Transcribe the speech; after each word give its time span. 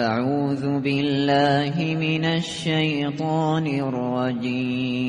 اعوذ 0.00 0.80
بالله 0.80 1.96
من 2.00 2.24
الشیطان 2.24 3.66
الرجیم 3.66 5.00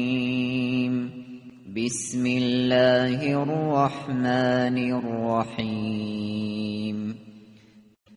بسم 1.75 2.25
الله 2.25 3.19
الرحمن 3.41 4.77
الرحیم 4.93 6.21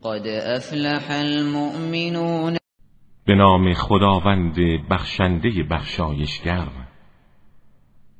قد 0.02 0.26
افلح 0.26 1.10
المؤمنون. 1.10 2.56
به 3.26 3.34
نام 3.34 3.74
خداوند 3.74 4.56
بخشنده 4.90 5.50
بخشایشگر 5.70 6.68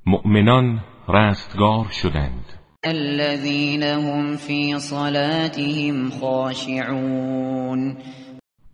مؤمنان 0.06 0.80
رستگار 1.08 1.86
شدند. 2.02 2.44
الذين 2.84 3.82
هم 3.82 4.36
في 4.36 4.78
صلاتهم 4.78 6.10
خاشعون. 6.10 7.96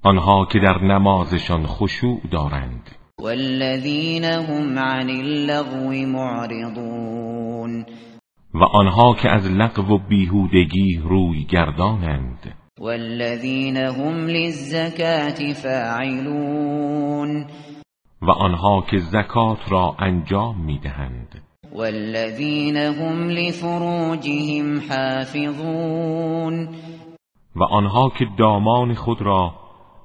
آنها 0.03 0.47
که 0.53 0.59
در 0.59 0.79
نمازشان 0.83 1.67
خشوع 1.67 2.21
دارند. 2.31 2.91
والذین 3.21 4.25
هم 4.25 4.79
عن 4.79 5.11
اللغو 5.11 5.91
معرضون. 6.07 7.85
و 8.55 8.65
آنها 8.65 9.15
که 9.15 9.31
از 9.31 9.51
لغو 9.51 9.95
و 9.95 9.99
بیهودگی 10.09 11.01
روی 11.05 11.45
گردانند. 11.45 12.55
والذین 12.81 13.77
هم 13.77 14.27
للزکات 14.27 15.53
فاعلون. 15.63 17.47
و 18.23 18.31
آنها 18.31 18.85
که 18.91 18.99
زکات 18.99 19.73
را 19.73 19.97
انجام 19.99 20.65
می‌دهند. 20.65 21.43
والذین 21.75 22.77
هم 22.77 23.29
لفروجهم 23.29 24.81
حافظون. 24.91 26.69
و 27.57 27.63
آنها 27.65 28.09
که 28.19 28.27
دامان 28.39 28.95
خود 28.95 29.23
را 29.23 29.60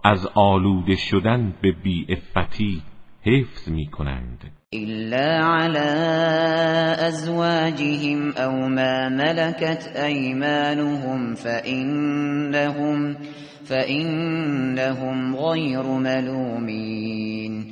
از 0.05 0.27
آلوده 0.35 0.95
شدن 0.95 1.53
به 1.61 1.71
بیعفتی 1.71 2.81
حفظ 3.21 3.69
می 3.69 3.87
کنند 3.87 4.51
إلا 4.73 5.45
على 5.45 5.89
أزواجهم 7.07 8.31
أو 8.37 8.69
ما 8.69 9.09
ملكت 9.09 9.87
أيمانهم 9.95 11.33
فإنهم, 11.35 13.15
فإنهم 13.65 15.35
غير 15.35 15.83
ملومين. 15.83 17.65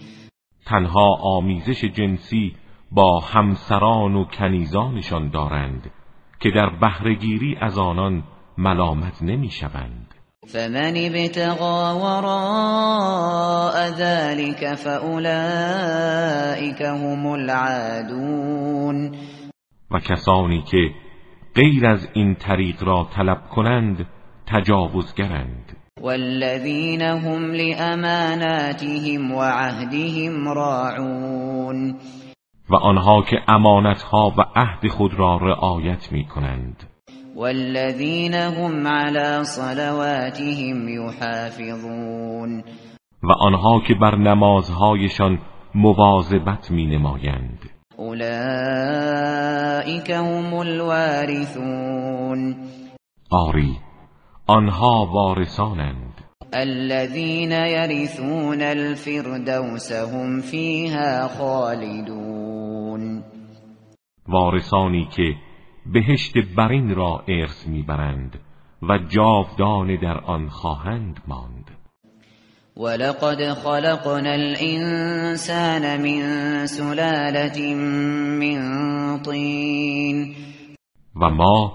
تنها 0.65 1.15
آمیزش 1.21 1.85
جنسی 1.85 2.55
با 2.91 3.19
همسران 3.19 4.15
و 4.15 4.25
کنیزانشان 4.25 5.29
دارند 5.29 5.91
که 6.39 6.49
در 6.49 6.69
بهرهگیری 6.69 7.57
از 7.61 7.77
آنان 7.77 8.23
ملامت 8.57 9.23
نمی‌شوند. 9.23 10.12
فمن 10.47 10.97
ابتغى 10.97 11.93
وراء 12.01 13.75
ذلك 13.89 14.75
فأولئك 14.75 15.21
هم 16.81 17.27
العادون. 17.27 19.11
و 19.91 19.99
کسانی 19.99 20.61
که 20.71 20.91
غیر 21.55 21.87
از 21.87 22.07
این 22.13 22.35
طریق 22.35 22.83
را 22.83 23.07
طلب 23.15 23.41
کنند 23.49 24.05
تجاوزگرند. 24.47 25.77
والذین 26.01 27.01
هم 27.01 27.51
لأماناتهم 27.51 29.31
وعهدهم 29.31 30.47
راعون. 30.47 31.95
و 32.69 32.75
آنها 32.75 33.21
که 33.21 33.37
امانتها 33.47 34.33
و 34.37 34.41
عهد 34.55 34.87
خود 34.87 35.13
را 35.13 35.37
رعایت 35.37 36.11
می 36.11 36.25
کنند 36.25 36.92
والذین 37.35 38.33
هم 38.33 38.87
على 38.87 39.43
صلواتهم 39.43 40.89
یحافظون. 40.89 42.63
و 43.23 43.31
آنها 43.31 43.79
که 43.87 43.93
بر 43.93 44.15
نمازهایشان 44.15 45.39
مواظبت 45.75 46.71
می 46.71 46.85
نمایند 46.85 47.59
اولئک 47.97 50.09
هم 50.09 50.53
الوارثون. 50.53 52.55
آری 53.29 53.77
آنها 54.47 55.09
وارثانند. 55.13 56.13
الذين 56.53 57.51
يرثون 57.51 58.61
الفردوس 58.61 59.91
هم 59.91 60.41
فيها 60.41 61.27
خالدون. 61.27 63.23
وارثانی 64.27 65.07
که 65.15 65.35
بهشت 65.85 66.33
برین 66.57 66.95
را 66.95 67.23
ارث 67.27 67.67
می‌برند 67.67 68.39
و 68.89 68.97
جاودانه 68.97 69.97
در 69.97 70.17
آن 70.17 70.49
خواهند 70.49 71.19
ماند. 71.27 71.71
ولقد 72.77 73.53
خلقنا 73.53 74.31
الانسان 74.31 76.01
من 76.01 76.65
سلالة 76.65 77.75
من 78.39 79.19
طین. 79.19 80.35
و 81.15 81.29
ما 81.29 81.73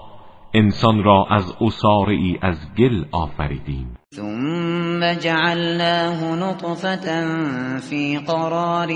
انسان 0.53 1.03
را 1.03 1.25
از 1.29 1.55
اصاره 1.61 2.13
ای 2.13 2.37
از 2.41 2.57
گل 2.77 3.05
آفریدیم. 3.11 3.97
ثم 4.15 5.13
جعلناه 5.13 6.35
نطفة 6.35 7.27
في 7.77 8.17
قرار 8.17 8.87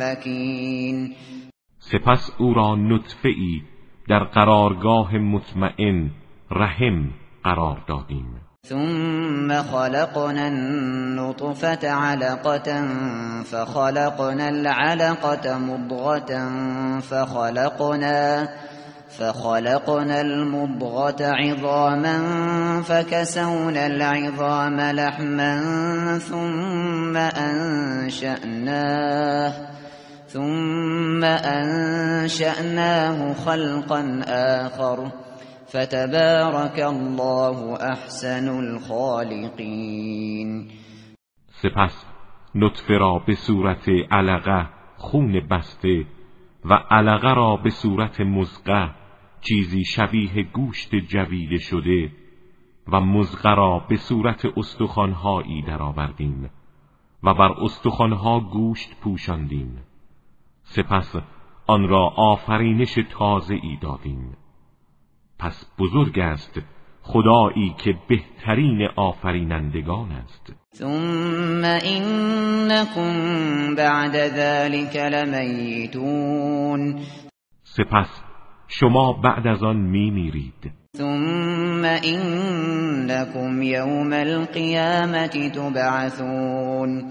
مكين. 0.00 1.14
سپس 1.78 2.30
او 2.38 2.54
را 2.54 2.74
نطفه 2.74 3.28
ای 3.28 3.62
در 4.10 4.24
قرارگاه 4.24 5.16
مطمئن 5.16 6.10
رحم 6.50 7.10
قرار 7.44 7.78
دادیم. 7.88 8.26
ثم 8.66 9.62
خلقنا 9.62 10.46
النطفة 10.46 11.88
علقة 11.90 12.86
فخلقنا 13.44 14.48
العلقة 14.48 15.58
مضغة 15.58 16.48
فخلقنا 17.00 18.48
فخلقنا 19.18 20.20
المضغة 20.20 21.16
عظاما 21.20 22.22
فكسونا 22.82 23.86
العظام 23.86 24.80
لحما 24.80 25.62
ثم 26.18 27.16
أنشأناه. 28.36 28.90
ثم 30.32 31.24
أنشأناه 31.24 33.18
خلقا 33.34 34.02
آخر. 34.66 35.10
فتبارك 35.66 36.78
الله 36.78 37.76
أحسن 37.76 38.48
الخالقين. 38.48 40.00
سپس 41.62 42.06
نطفه 42.54 42.94
را 42.98 43.18
به 43.26 43.34
صورت 43.34 43.88
علقه 44.10 44.68
خون 44.96 45.40
بسته 45.50 46.04
و 46.64 46.74
علقه 46.90 47.34
را 47.34 47.56
به 47.56 47.70
صورت 47.70 48.20
مزقه 48.20 48.90
چیزی 49.40 49.84
شبیه 49.84 50.42
گوشت 50.42 50.94
جویده 50.94 51.58
شده 51.58 52.12
و 52.92 53.00
مزغه 53.00 53.54
را 53.54 53.86
به 53.88 53.96
صورت 53.96 54.46
استخوانهایی 54.56 55.62
درآوردیم 55.62 56.50
و 57.22 57.34
بر 57.34 57.52
استخوانها 57.62 58.40
گوشت 58.40 59.00
پوشاندیم. 59.00 59.89
سپس 60.76 61.16
آن 61.66 61.88
را 61.88 62.08
آفرینش 62.16 62.98
تازه 63.18 63.54
ای 63.54 63.78
دادیم. 63.82 64.36
پس 65.38 65.66
بزرگ 65.78 66.18
است 66.18 66.60
خدایی 67.02 67.74
که 67.78 67.94
بهترین 68.08 68.88
آفرینندگان 68.96 70.12
است. 70.12 70.52
ثم 70.74 71.62
انکم 71.84 73.74
بعد 73.74 74.28
ذلك 74.28 74.96
لمیتون. 74.96 77.00
سپس 77.62 78.22
شما 78.68 79.12
بعد 79.12 79.46
از 79.46 79.62
آن 79.62 79.76
میمیرید. 79.76 80.72
ثم 80.96 81.84
انکم 82.04 83.62
یوم 83.62 84.12
القیامت 84.12 85.52
تبعثون. 85.52 87.10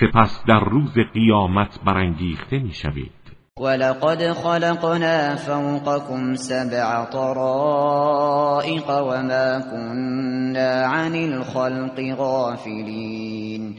سپس 0.00 0.44
در 0.48 0.60
روز 0.60 0.98
قیامت 0.98 1.80
برانگیخته 1.84 2.58
می‌شوید. 2.58 3.12
ولقد 3.60 4.32
خلقنا 4.32 5.36
فوقكم 5.36 6.34
سبع 6.34 7.04
طرائق 7.04 8.88
وما 8.88 9.60
كنا 9.70 10.86
عن 10.86 11.14
الخلق 11.14 12.16
غافلین 12.16 13.76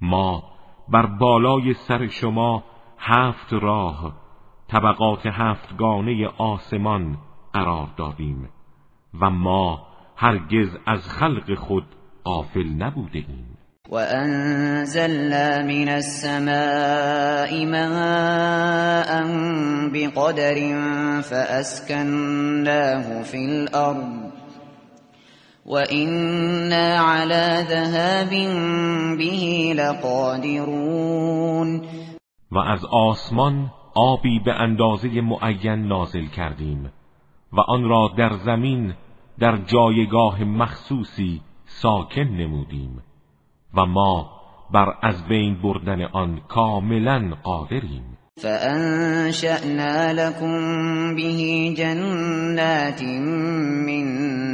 ما 0.00 0.42
بر 0.88 1.06
بالای 1.06 1.74
سر 1.74 2.06
شما 2.06 2.64
هفت 2.98 3.52
راه 3.52 4.12
طبقات 4.68 5.26
هفتگانه 5.26 6.28
آسمان 6.38 7.18
قرار 7.52 7.88
دادیم 7.96 8.48
و 9.20 9.30
ما 9.30 9.86
هرگز 10.16 10.76
از 10.86 11.08
خلق 11.08 11.54
خود 11.54 11.86
غافل 12.24 12.68
نبوده 12.68 13.18
ایم 13.18 13.55
وأنزلنا 13.88 15.62
من 15.62 15.88
السماء 15.88 17.66
ماء 17.66 19.24
بقدر 19.92 20.82
فأسكناه 21.22 23.22
في 23.22 23.44
الأرض 23.44 24.30
وإنا 25.66 26.98
على 26.98 27.66
ذهاب 27.68 28.30
به 29.18 29.74
لقادرون 29.76 31.80
و 32.50 32.58
از 32.58 32.84
آسمان 32.84 33.70
آبی 33.94 34.38
به 34.38 34.52
اندازه 34.52 35.20
معین 35.20 35.88
نازل 35.88 36.26
کردیم 36.26 36.92
و 37.52 37.60
آن 37.60 37.84
را 37.84 38.10
در 38.18 38.36
زمین 38.36 38.94
در 39.38 39.56
جایگاه 39.56 40.44
مخصوصی 40.44 41.40
ساکن 41.66 42.22
نمودیم. 42.22 43.02
و 43.74 43.86
ما 43.86 44.30
بر 44.72 44.94
از 45.02 45.28
بین 45.28 45.62
بردن 45.62 46.02
آن 46.02 46.40
کاملا 46.48 47.34
قادریم. 47.42 48.16
فأنشأنا 48.42 50.12
لكم 50.12 50.56
به 51.16 51.74
جنات 51.76 53.02
من 53.86 54.06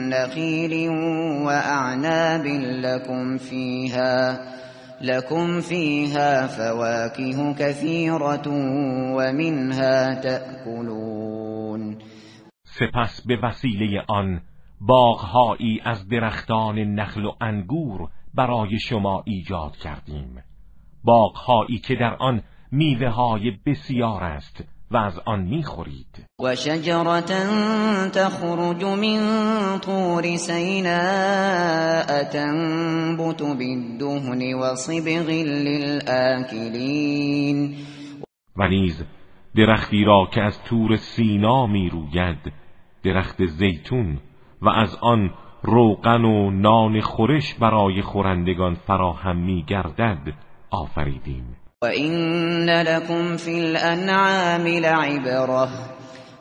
نخيل 0.09 0.89
وأعناب 1.47 2.47
لكم 2.85 3.37
فيها 3.37 4.41
لكم 5.01 5.61
فيها 5.61 6.47
فواكه 6.47 7.55
كثيرة 7.55 8.49
ومنها 9.17 10.15
تأكلون. 10.15 11.99
سپس 12.65 13.27
به 13.27 13.39
وسیله 13.43 14.05
آن 14.09 14.41
باغهایی 14.81 15.81
از 15.85 16.09
درختان 16.09 16.79
نخل 16.79 17.25
و 17.25 17.33
انگور 17.41 18.09
برای 18.35 18.79
شما 18.79 19.23
ایجاد 19.27 19.77
کردیم. 19.77 20.43
باغهایی 21.05 21.79
که 21.79 21.95
در 21.95 22.15
آن 22.15 22.43
میوه 22.73 23.09
های 23.09 23.51
بسیار 23.67 24.25
است 24.25 24.65
و 24.91 24.97
از 24.97 25.19
آن 25.19 25.43
می‌خورید. 25.43 26.27
و 26.43 26.57
شجرت 26.57 27.33
تخرج 28.13 28.85
من 28.85 29.79
طور 29.81 30.37
سیناء 30.37 32.25
تنبت 32.25 33.43
بالدهن 33.43 34.55
و 34.55 34.75
صبغ 34.75 35.29
للآکلین. 36.27 37.77
و 38.57 38.69
نیز 38.69 39.05
درختی 39.57 40.05
را 40.05 40.29
که 40.35 40.43
از 40.43 40.63
تور 40.63 40.97
سینا 40.97 41.67
می 41.67 41.89
روید 41.91 42.53
درخت 43.05 43.47
زیتون 43.47 44.19
و 44.63 44.69
از 44.69 44.97
آن 45.01 45.31
روغن 45.63 46.25
و 46.25 46.51
نان 46.51 47.01
خورش 47.01 47.55
برای 47.55 48.03
خورندگان 48.03 48.75
فراهم 48.75 49.37
می 49.37 49.65
گردد. 49.69 50.35
آفریدیم. 50.71 51.57
و 51.83 51.87
این 51.87 52.15
لکم 52.71 53.37
فی 53.37 53.61
الانعام 53.61 54.67
لعبره. 54.67 55.69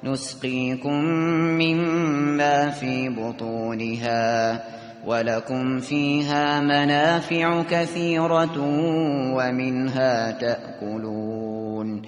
نسقیکم 0.03 1.01
مما 1.61 2.71
فی 2.71 3.09
بطونها 3.09 4.59
ولكم 5.07 5.79
فيها 5.79 6.61
منافع 6.61 7.63
كثيرة 7.63 8.57
ومنها 9.37 10.31
تأكلون 10.31 12.01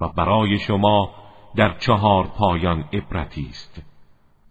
و 0.00 0.08
برای 0.08 0.58
شما 0.58 1.10
در 1.56 1.74
چهار 1.78 2.26
پایان 2.38 2.84
عبرتی 2.92 3.46
است. 3.50 3.91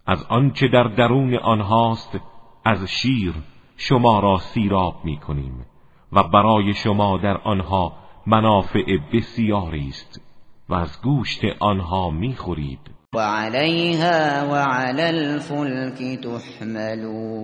از 0.06 0.24
آنچه 0.28 0.68
در 0.68 0.84
درون 0.84 1.34
آنهاست 1.34 2.20
از 2.64 2.84
شیر 2.84 3.34
شما 3.76 4.20
را 4.20 4.38
سیراب 4.38 4.94
می 5.04 5.16
کنیم 5.16 5.66
و 6.12 6.22
برای 6.22 6.74
شما 6.74 7.18
در 7.18 7.36
آنها 7.36 7.92
منافع 8.26 8.96
بسیاری 9.12 9.88
است 9.88 10.20
و 10.68 10.74
از 10.74 11.02
گوشت 11.02 11.40
آنها 11.60 12.10
می‌خورید. 12.10 12.90
و 13.14 13.18
علیها 13.18 14.48
و 14.50 14.54
علی 14.54 15.02
الفلک 15.02 16.20
تحملون. 16.22 17.42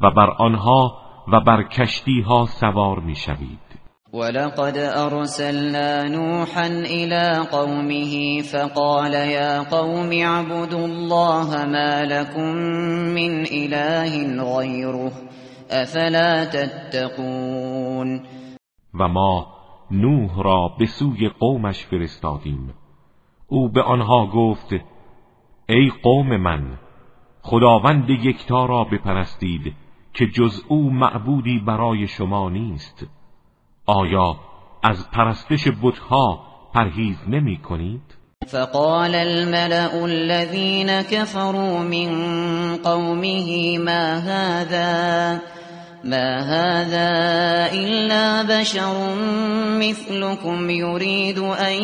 و 0.00 0.10
بر 0.10 0.30
آنها 0.30 0.98
و 1.32 1.40
بر 1.40 1.62
کشتی 1.62 2.20
ها 2.20 2.46
سوار 2.46 3.00
می‌شوید. 3.00 3.63
ولقد 4.14 4.76
أرسلنا 4.78 6.08
نوحا 6.08 6.66
إلى 6.66 7.46
قومه 7.52 8.42
فقال 8.52 9.14
يا 9.14 9.62
قوم 9.62 10.12
اعبدوا 10.12 10.86
الله 10.86 11.66
ما 11.66 12.04
لكم 12.04 12.50
من 13.16 13.42
إله 13.42 14.12
غيره 14.56 15.12
افلا 15.70 16.44
تتقون 16.44 18.20
و 18.94 19.08
ما 19.08 19.46
نوح 19.90 20.42
را 20.42 20.68
به 20.78 20.86
سوی 20.86 21.28
قومش 21.28 21.84
فرستادیم. 21.84 22.74
او 23.48 23.68
به 23.68 23.82
آنها 23.82 24.26
گفت 24.26 24.74
ای 25.68 25.92
قوم 26.02 26.36
من 26.36 26.78
خداوند 27.42 28.10
یکتا 28.10 28.66
را 28.66 28.84
بپرستید 28.84 29.74
که 30.12 30.26
جز 30.26 30.62
او 30.68 30.90
معبودی 30.90 31.58
برای 31.58 32.06
شما 32.06 32.50
نیست. 32.50 33.06
آیا 33.86 34.36
از 34.82 35.10
پرستش 35.10 35.68
بتها 35.82 36.40
پرهیز 36.74 37.16
نمی 37.28 37.58
کنید؟ 37.58 38.02
فقال 38.46 39.14
الملأ 39.14 40.04
الذين 40.04 41.02
كفروا 41.02 41.78
من 41.78 42.08
قومه 42.76 43.78
ما 43.78 44.18
هذا 44.18 45.40
ما 46.04 46.40
هذا 46.40 47.10
إلا 47.72 48.42
بشر 48.42 49.14
مثلكم 49.78 50.70
يريد 50.70 51.38
أن 51.38 51.82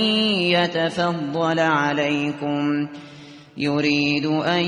يتفضل 0.53 1.59
عليكم 1.59 2.89
يريد 3.57 4.27
أن 4.27 4.65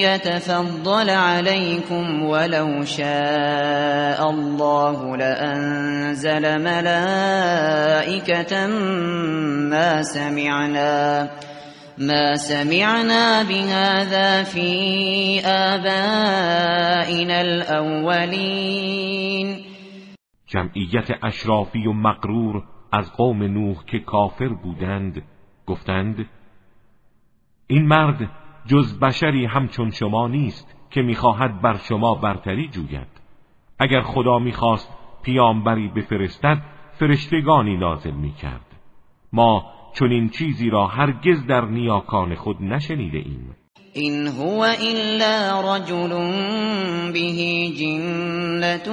يتفضل 0.00 1.10
عليكم 1.10 2.22
ولو 2.22 2.84
شاء 2.84 4.30
الله 4.30 5.16
لأنزل 5.16 6.58
ملائكة 6.62 7.86
ما 9.70 10.02
سمعنا 10.02 11.30
ما 11.98 12.36
سمعنا 12.36 13.42
بهذا 13.42 14.42
في 14.42 15.40
آبائنا 15.46 17.40
الأولين. 17.40 18.94
جمعیت 20.48 21.10
اشرافی 21.22 21.86
و 21.86 21.92
مقرور 21.92 22.62
از 22.92 23.12
قوم 23.12 23.42
نوح 23.42 23.84
که 23.86 23.98
کافر 23.98 24.48
بودند 24.48 25.22
گفتند 25.66 26.26
این 27.74 27.86
مرد 27.86 28.30
جز 28.66 28.98
بشری 28.98 29.46
همچون 29.46 29.90
شما 29.90 30.28
نیست 30.28 30.76
که 30.90 31.02
می‌خواهد 31.02 31.62
بر 31.62 31.76
شما 31.76 32.14
برتری 32.14 32.68
جوید. 32.68 33.06
اگر 33.78 34.00
خدا 34.00 34.38
می‌خواست 34.38 34.88
پیامبری 35.22 35.88
بفرستد 35.88 36.58
فرشتگانی 36.98 37.76
نازل 37.76 38.10
می‌کرد. 38.10 38.66
ما 39.32 39.64
چون 39.94 40.10
این 40.10 40.28
چیزی 40.28 40.70
را 40.70 40.86
هرگز 40.86 41.46
در 41.46 41.64
نیاکان 41.64 42.34
خود 42.34 42.62
نشنیده 42.62 43.18
ایم. 43.18 43.56
این 43.94 44.26
هو 44.26 44.60
الا 44.60 45.76
رجل 45.76 46.08
به 47.12 47.32
جنت 47.78 48.88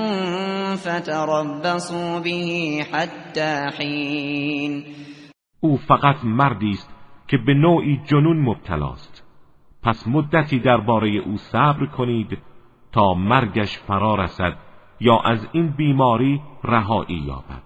فتربصوا 0.76 2.20
به 2.20 2.32
حتی 2.94 3.78
حین. 3.78 4.84
او 5.60 5.78
فقط 5.78 6.16
مردی 6.24 6.72
است 6.72 7.01
که 7.32 7.38
به 7.38 7.54
نوعی 7.54 8.02
جنون 8.06 8.40
مبتلاست. 8.40 9.24
پس 9.84 10.08
مدتی 10.08 10.60
درباره 10.60 11.10
او 11.10 11.38
صبر 11.38 11.86
کنید 11.86 12.38
تا 12.92 13.14
مرگش 13.14 13.78
فرا 13.78 14.16
رسد 14.16 14.54
یا 15.00 15.20
از 15.20 15.48
این 15.52 15.68
بیماری 15.68 16.42
رهایی 16.64 17.24
یابد. 17.28 17.64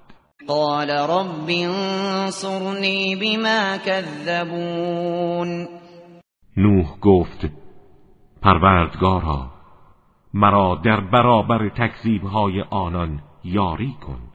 قال 0.47 0.89
رب 0.89 1.49
انصرنی 1.49 3.15
بما 3.15 3.77
کذبون. 3.77 5.67
نوح 6.57 6.99
گفت 7.01 7.49
پروردگارا 8.41 9.51
مرا 10.33 10.81
در 10.83 10.99
برابر 10.99 11.69
تکذیبهای 11.69 12.61
آنان 12.61 13.21
یاری 13.43 13.95
کن. 14.07 14.34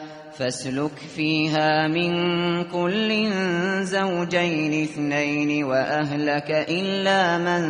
فاسلك 0.37 0.97
فيها 1.15 1.87
من 1.87 2.11
كل 2.63 3.31
زوجين 3.83 4.83
اثنين 4.83 5.63
وأهلك 5.63 6.51
إلا 6.69 7.37
من 7.37 7.61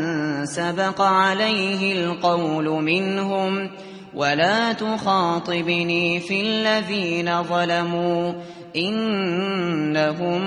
سبق 0.46 1.02
عليه 1.02 1.94
القول 1.94 2.84
منهم 2.84 3.70
ولا 4.14 4.74
تخاطبني 4.74 6.20
في 6.20 6.42
الذين 6.42 7.44
ظلموا 7.44 8.34
إنهم 8.76 10.42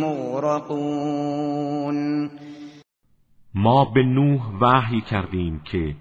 مغرقون. 0.00 1.42
ما 3.54 3.84
به 3.84 4.02
نوح 4.02 4.42
وحی 4.62 5.00
کردیم 5.00 5.60
که 5.64 5.94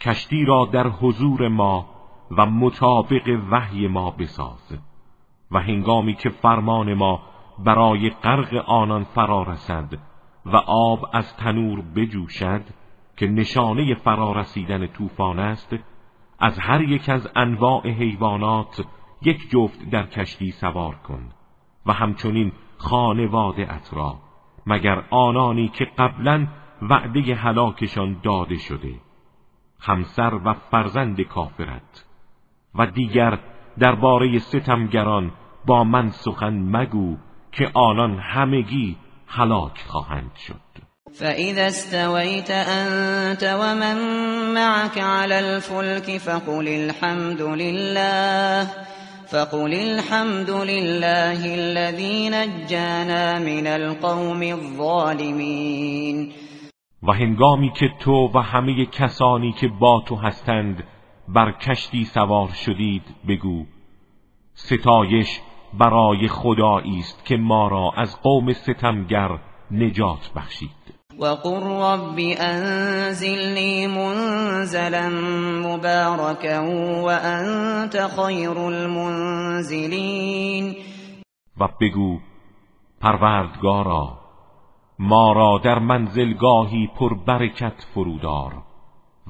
کشتی 0.00 0.44
را 0.44 0.68
در 0.72 0.88
حضور 0.88 1.48
ما 1.48 1.93
و 2.38 2.46
مطابق 2.46 3.40
وحی 3.50 3.88
ما 3.88 4.10
بساز 4.10 4.78
و 5.50 5.58
هنگامی 5.58 6.14
که 6.14 6.28
فرمان 6.28 6.94
ما 6.94 7.22
برای 7.58 8.10
غرق 8.10 8.54
آنان 8.66 9.04
فرا 9.04 9.42
رسد 9.42 9.98
و 10.46 10.56
آب 10.66 11.06
از 11.12 11.36
تنور 11.36 11.80
بجوشد 11.96 12.62
که 13.16 13.26
نشانه 13.26 13.94
فرارسیدن 13.94 14.86
طوفان 14.86 15.38
است 15.38 15.74
از 16.38 16.58
هر 16.58 16.82
یک 16.82 17.08
از 17.08 17.28
انواع 17.36 17.88
حیوانات 17.88 18.84
یک 19.22 19.50
جفت 19.50 19.90
در 19.90 20.06
کشتی 20.06 20.50
سوار 20.50 20.94
کن 20.94 21.28
و 21.86 21.92
همچنین 21.92 22.52
خانواده 22.78 23.68
را 23.92 24.18
مگر 24.66 25.04
آنانی 25.10 25.68
که 25.68 25.84
قبلا 25.84 26.46
وعده 26.82 27.34
هلاکشان 27.34 28.16
داده 28.22 28.56
شده 28.56 28.94
همسر 29.80 30.34
و 30.44 30.52
فرزند 30.52 31.20
کافرت. 31.20 32.04
و 32.78 32.86
دیگر 32.86 33.38
درباره 33.78 34.38
ستمگران 34.38 35.32
با 35.66 35.84
من 35.84 36.10
سخن 36.10 36.54
مگو 36.54 37.16
که 37.52 37.70
آنان 37.74 38.18
همگی 38.18 38.96
هلاک 39.26 39.78
خواهند 39.86 40.30
شد. 40.46 40.84
فإذا 41.12 41.66
استويت 41.66 42.50
أنت 42.50 43.42
ومن 43.42 43.96
معك 44.54 44.98
على 44.98 45.34
الفلك 45.34 46.18
فقل 46.18 46.68
الحمد 46.68 47.42
لله 47.42 48.68
فقل 49.26 49.74
الحمد 49.74 50.50
لله 50.50 51.54
الذي 51.54 52.30
نجانا 52.30 53.38
من 53.38 53.66
القوم 53.66 54.42
الظالمين. 54.42 56.32
و 57.02 57.12
هنگامی 57.12 57.72
که 57.72 57.86
تو 58.00 58.30
و 58.34 58.38
همه 58.38 58.86
کسانی 58.86 59.52
که 59.52 59.68
با 59.68 60.02
تو 60.06 60.16
هستند 60.16 60.84
بر 61.28 61.52
کشتی 61.52 62.04
سوار 62.04 62.48
شدید 62.48 63.02
بگو. 63.28 63.64
ستایش 64.54 65.40
برای 65.78 66.28
خدایی 66.28 66.98
است 66.98 67.24
که 67.24 67.36
ما 67.36 67.68
را 67.68 67.90
از 67.96 68.22
قوم 68.22 68.52
ستمگر 68.52 69.38
نجات 69.70 70.30
بخشید. 70.36 70.70
وقل 71.20 71.62
رب 71.62 72.18
انزلنی 72.38 73.86
منزلا 73.86 75.08
مبارکا 75.68 76.64
وانت 77.02 78.06
خیر 78.06 78.58
المنزلین. 78.58 79.94
و 81.60 81.68
بگو 81.80 82.18
پروردگارا 83.00 84.18
ما 84.98 85.32
را 85.32 85.60
در 85.64 85.78
منزلگاهی 85.78 86.90
پر 86.96 87.14
برکت 87.14 87.86
فرودار 87.94 88.52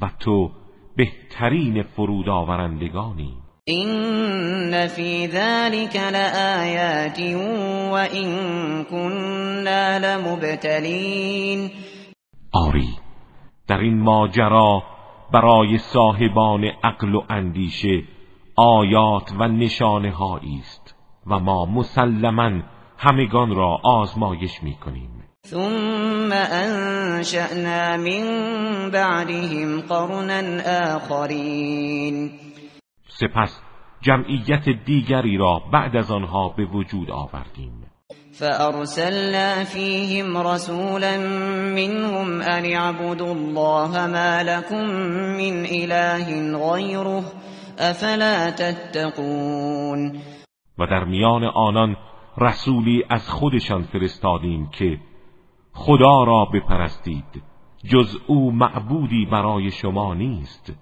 و 0.02 0.10
تو 0.20 0.50
بهترین 0.96 1.82
فرود 1.82 2.28
آورندگانی 2.28 3.34
این 3.64 4.86
فی 4.86 5.28
ذلك 5.28 5.96
لآیات 5.96 7.20
و 7.90 7.94
این 7.94 8.84
كنا 8.84 9.98
لمبتلین 9.98 11.70
آری 12.52 12.88
در 13.66 13.78
این 13.78 14.00
ماجرا 14.00 14.82
برای 15.32 15.78
صاحبان 15.78 16.64
عقل 16.64 17.14
و 17.14 17.22
اندیشه 17.30 18.02
آیات 18.56 19.32
و 19.38 19.48
نشانه 19.48 20.12
است 20.60 20.94
و 21.26 21.38
ما 21.38 21.64
مسلما 21.66 22.50
همگان 22.98 23.54
را 23.54 23.80
آزمایش 23.84 24.62
می 24.62 24.74
کنیم 24.74 25.24
ثم 25.46 26.32
انشأنا 26.32 27.96
من 27.96 28.24
بعدهم 28.90 29.80
قرنا 29.80 30.62
آخرین 30.96 32.30
سپس 33.08 33.60
جمعیت 34.00 34.68
دیگری 34.86 35.36
را 35.36 35.62
بعد 35.72 35.96
از 35.96 36.10
آنها 36.10 36.48
به 36.48 36.64
وجود 36.64 37.10
آوردیم. 37.10 37.84
فأرسلنا 38.32 39.64
فيهم 39.64 40.36
رسولا 40.36 41.18
منهم 41.74 42.40
أن 42.40 42.64
اعبدوا 42.64 43.32
الله 43.32 44.06
ما 44.06 44.42
لكم 44.42 44.84
من 45.36 45.64
إله 45.64 46.58
غيره 46.72 47.24
افلا 47.78 48.50
تتقون. 48.50 50.20
و 50.78 50.86
در 50.86 51.04
میان 51.04 51.44
آنان 51.44 51.96
رسولی 52.38 53.04
از 53.10 53.28
خودشان 53.28 53.82
فرستادیم 53.82 54.70
که 54.78 54.98
خدا 55.74 56.24
را 56.24 56.44
بپرستید. 56.44 57.42
جز 57.84 58.16
او 58.26 58.52
معبودی 58.52 59.26
برای 59.32 59.70
شما 59.70 60.14
نیست. 60.14 60.72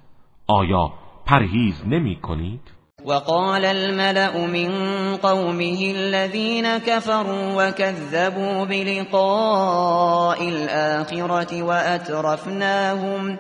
آیا 0.47 0.93
پرهیز 1.27 1.83
نمی 1.87 2.17
کنید؟ 2.21 2.61
وقال 3.07 3.65
الملأ 3.65 4.47
من 4.47 4.71
قومه 5.17 5.93
الذين 5.95 6.79
كفروا 6.79 7.69
وكذبوا 7.69 8.65
بلقاء 8.65 10.49
الآخرة 10.49 11.63
وأترفناهم 11.63 13.39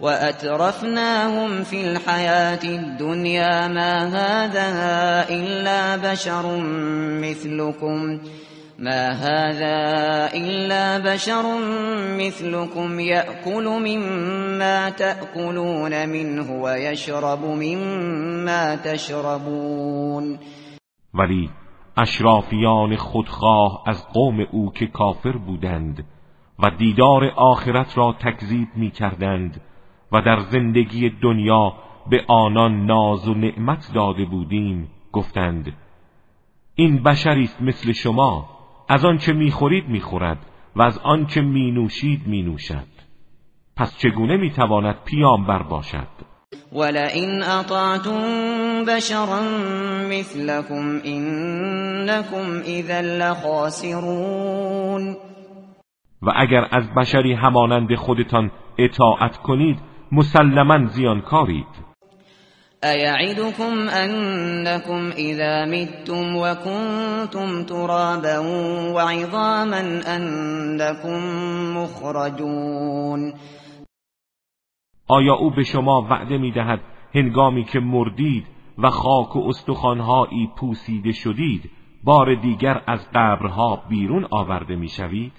وأترفناهم 0.00 1.64
في 1.64 1.90
الحياة 1.90 2.64
الدنيا. 2.64 3.68
ما 3.68 4.08
هذا 4.08 4.68
إلا 5.30 5.96
بشر 5.96 6.56
مثلكم. 7.22 8.18
ما 8.78 9.10
هذا 9.10 10.28
إلا 10.34 10.98
بشر 10.98 11.42
مثلكم 12.18 13.00
يأكل 13.00 13.64
مما 13.64 14.90
تأكلون 14.90 16.08
منه 16.08 16.62
ويشرب 16.62 17.44
مما 17.44 18.76
تشربون. 18.76 20.38
ولی 21.14 21.50
اشرافیان 21.96 22.96
خودخواه 22.96 23.82
از 23.86 24.08
قوم 24.08 24.46
او 24.52 24.72
که 24.72 24.86
کافر 24.86 25.32
بودند 25.32 26.04
و 26.58 26.70
دیدار 26.70 27.24
آخرت 27.36 27.98
را 27.98 28.16
تکذیب 28.20 28.68
می 28.76 28.90
کردند 28.90 29.60
و 30.12 30.20
در 30.20 30.38
زندگی 30.40 31.10
دنیا 31.22 31.72
به 32.10 32.24
آنان 32.28 32.86
ناز 32.86 33.28
و 33.28 33.34
نعمت 33.34 33.90
داده 33.94 34.24
بودیم 34.24 34.88
گفتند 35.12 35.72
این 36.74 37.02
بشری 37.02 37.42
است 37.42 37.62
مثل 37.62 37.92
شما. 37.92 38.55
از 38.88 39.04
آنچه 39.04 39.32
می‌خورید 39.32 39.88
می‌خورد 39.88 40.38
و 40.76 40.82
از 40.82 40.98
آنچه 40.98 41.40
مینوشید 41.40 42.28
مینوشد. 42.28 42.86
پس 43.76 43.98
چگونه 43.98 44.36
می‌تواند 44.36 44.96
پیامبر 45.04 45.62
باشد؟ 45.62 46.08
ولئن 46.72 47.42
اطعتم 47.42 48.84
بشرا 48.84 49.40
مثلكم 50.10 51.00
انكم 51.04 52.62
اذا 52.64 53.00
لخاسرون. 53.00 54.36
و 56.22 56.32
اگر 56.36 56.66
از 56.70 56.94
بشری 56.94 57.32
همانند 57.32 57.94
خودتان 57.94 58.50
اطاعت 58.78 59.36
کنید 59.36 59.78
مسلما 60.12 60.86
زیانکارید 60.86 61.85
أيعدكم 62.84 63.88
أنكم 63.88 65.10
إذا 65.10 65.64
متم 65.64 66.36
وكنتم 66.36 67.64
ترابا 67.64 68.38
وعظاما 68.94 70.00
أنكم 70.16 71.20
مخرجون. 71.76 73.34
آیا 75.08 75.32
او 75.32 75.50
به 75.50 75.62
شما 75.62 76.02
وعده 76.10 76.38
می 76.38 76.52
دهد 76.52 76.80
هنگامی 77.14 77.64
که 77.64 77.80
مردید 77.80 78.46
و 78.78 78.90
خاک 78.90 79.36
و 79.36 79.48
استخوانهایی 79.48 80.50
پوسیده 80.56 81.12
شدید 81.12 81.70
بار 82.04 82.34
دیگر 82.34 82.82
از 82.86 83.00
قبرها 83.14 83.82
بیرون 83.88 84.26
آورده 84.30 84.76
می 84.76 84.88
شوید؟ 84.88 85.32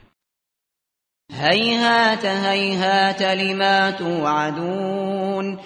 هیهات 1.34 2.26
هیهات 2.26 3.22
لما 3.22 3.92
توعدون. 3.92 5.60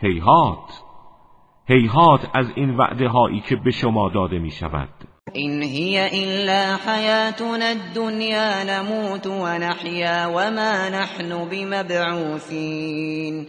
هیهات! 0.00 0.83
هیهات 1.66 2.30
از 2.34 2.52
این 2.54 2.76
وعده 2.76 3.08
هایی 3.08 3.40
که 3.40 3.56
به 3.56 3.70
شما 3.70 4.08
داده 4.08 4.38
می 4.38 4.50
شود 4.50 4.88
این 5.32 5.62
هی 5.62 5.98
الا 5.98 6.76
حیاتنا 6.76 7.64
الدنیا 7.64 8.64
نموت 8.64 9.26
و 9.26 9.58
نحیا 9.58 10.30
و 10.36 10.50
ما 10.50 10.88
نحن 10.88 11.48
بمبعوثین 11.50 13.46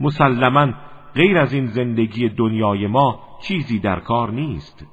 مسلما 0.00 0.72
غیر 1.14 1.38
از 1.38 1.52
این 1.52 1.66
زندگی 1.66 2.28
دنیای 2.28 2.86
ما 2.86 3.20
چیزی 3.42 3.78
در 3.78 4.00
کار 4.00 4.30
نیست. 4.30 4.86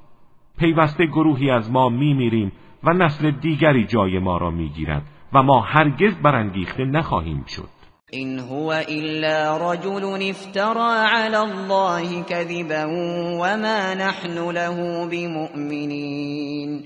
پیوسته 0.58 1.06
گروهی 1.06 1.50
از 1.50 1.70
ما 1.70 1.88
میمیریم 1.88 2.52
و 2.84 2.92
نسل 2.92 3.30
دیگری 3.30 3.86
جای 3.86 4.18
ما 4.18 4.36
را 4.36 4.50
می‌گیرد 4.50 5.02
و 5.32 5.42
ما 5.42 5.60
هرگز 5.60 6.14
برانگیخته 6.22 6.84
نخواهیم 6.84 7.44
شد. 7.48 7.81
إن 8.14 8.38
هو 8.38 8.72
إلا 8.72 9.56
رجل 9.72 10.30
افترى 10.30 10.92
على 11.08 11.38
الله 11.38 12.22
كذبا 12.22 12.84
وما 13.40 13.94
نحن 13.94 14.50
له 14.50 15.06
بمؤمنين. 15.06 16.84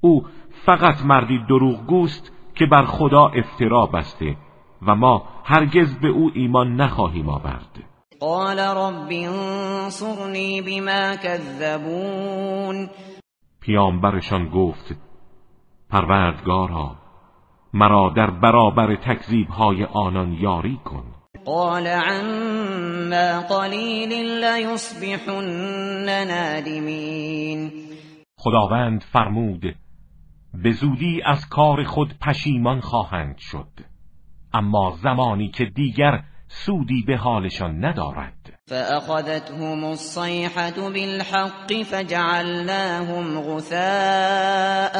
او 0.00 0.22
فقط 0.64 1.04
مردی 1.04 1.38
دروغگوست 1.48 2.32
که 2.54 2.66
بر 2.66 2.84
خدا 2.84 3.26
افترا 3.26 3.86
بسته 3.86 4.36
و 4.86 4.94
ما 4.94 5.22
هرگز 5.44 5.94
به 6.02 6.08
او 6.08 6.30
ایمان 6.34 6.76
نخواهیم 6.76 7.28
آورد. 7.28 7.84
قال 8.20 8.58
رب 8.58 9.08
انصرنی 9.10 10.62
بما 10.62 11.16
کذبون. 11.16 12.88
پیامبرشان 13.60 14.48
گفت 14.48 14.96
پروردگارا 15.90 17.03
مرا 17.74 18.12
در 18.16 18.30
برابر 18.30 18.96
تکذیب 18.96 19.48
های 19.48 19.84
آنان 19.84 20.32
یاری 20.32 20.78
کن. 20.84 21.04
قال 21.44 21.86
عما 21.86 23.40
قلیل 23.40 24.44
لیصبحن 24.44 26.08
نادمین. 26.28 27.72
خداوند 28.36 29.02
فرمود 29.12 29.74
به 30.54 30.70
زودی 30.70 31.22
از 31.26 31.48
کار 31.48 31.84
خود 31.84 32.14
پشیمان 32.20 32.80
خواهند 32.80 33.38
شد 33.38 33.68
اما 34.52 34.96
زمانی 35.02 35.50
که 35.50 35.64
دیگر 35.64 36.22
سودی 36.48 37.04
به 37.06 37.16
حالشان 37.16 37.84
ندارد. 37.84 38.34
فأخذتهم 38.66 39.84
الصيحة 39.84 40.90
بالحق 40.90 41.82
فجعلناهم 41.82 43.40
غثاء. 43.40 44.94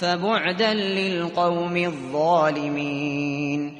فبعدا 0.00 0.72
للقوم 0.72 1.74
الظالمین 1.76 3.72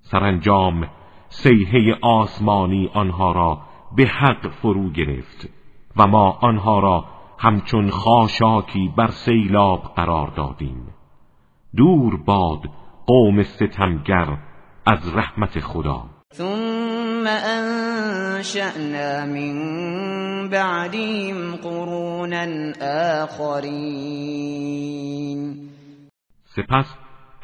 سرانجام 0.00 0.88
سیحه 1.28 1.98
آسمانی 2.02 2.90
آنها 2.94 3.32
را 3.32 3.58
به 3.96 4.06
حق 4.06 4.48
فرو 4.48 4.90
گرفت 4.90 5.48
و 5.96 6.06
ما 6.06 6.30
آنها 6.30 6.78
را 6.78 7.04
همچون 7.38 7.90
خاشاکی 7.90 8.92
بر 8.96 9.08
سیلاب 9.10 9.82
قرار 9.96 10.30
دادیم. 10.36 10.86
دور 11.76 12.16
باد 12.16 12.60
قوم 13.06 13.42
ستمگر 13.42 14.38
از 14.86 15.16
رحمت 15.16 15.60
خدا. 15.60 16.02
ثم 16.32 17.26
انشأنا 18.34 19.26
من 19.26 20.48
بعدهم 20.48 21.56
قرونا 21.56 22.72
آخرین 23.22 24.74
سپس 26.44 26.86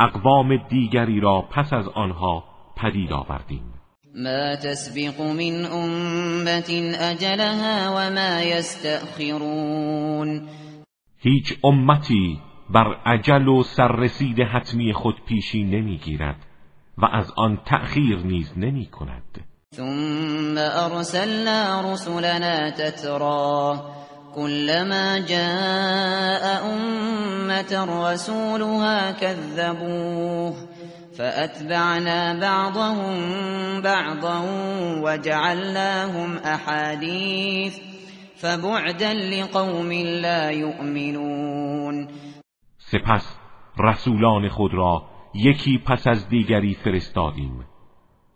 اقوام 0.01 0.57
دیگری 0.69 1.21
را 1.21 1.43
پس 1.43 1.73
از 1.73 1.89
آنها 1.89 2.45
پدید 2.77 3.13
آوردیم. 3.13 3.75
ما 4.15 4.57
تسبق 4.57 5.21
من 5.21 5.67
امت 5.73 6.71
اجلها 7.01 7.95
وما 7.97 8.41
یستأخرون 8.41 10.49
هیچ 11.19 11.59
امتی 11.65 12.41
بر 12.71 12.95
عجل 13.07 13.49
و 13.49 13.63
سررسید 13.63 14.41
حتمی 14.41 14.93
خود 14.93 15.25
پیشی 15.27 15.65
نمی‌گیرد 15.65 16.47
و 16.99 17.07
از 17.07 17.33
آن 17.37 17.59
تأخیر 17.67 18.19
نیز 18.19 18.59
نمی 18.59 18.87
کند 18.87 19.50
ثم 19.77 20.59
أرسلنا 20.59 21.93
رسلنا 21.93 22.71
تترا 22.71 23.81
كلما 24.35 25.19
جاء 25.19 26.75
أمة 26.75 27.73
رسولها 28.03 29.11
كذبوه 29.11 30.55
فأتبعنا 31.19 32.41
بعضهم 32.41 33.15
بعضا 33.81 34.39
وجعلناهم 35.03 36.37
أحاديث 36.37 37.79
فبعدا 38.37 39.13
لقوم 39.15 39.93
لا 40.23 40.51
يؤمنون. 40.51 42.09
سپس 42.79 43.37
رسولان 43.79 44.49
خود 44.49 44.75
را 44.75 45.03
یکی 45.35 45.79
پس 45.79 46.07
از 46.07 46.29
دیگری 46.29 46.75
فرستادیم. 46.75 47.65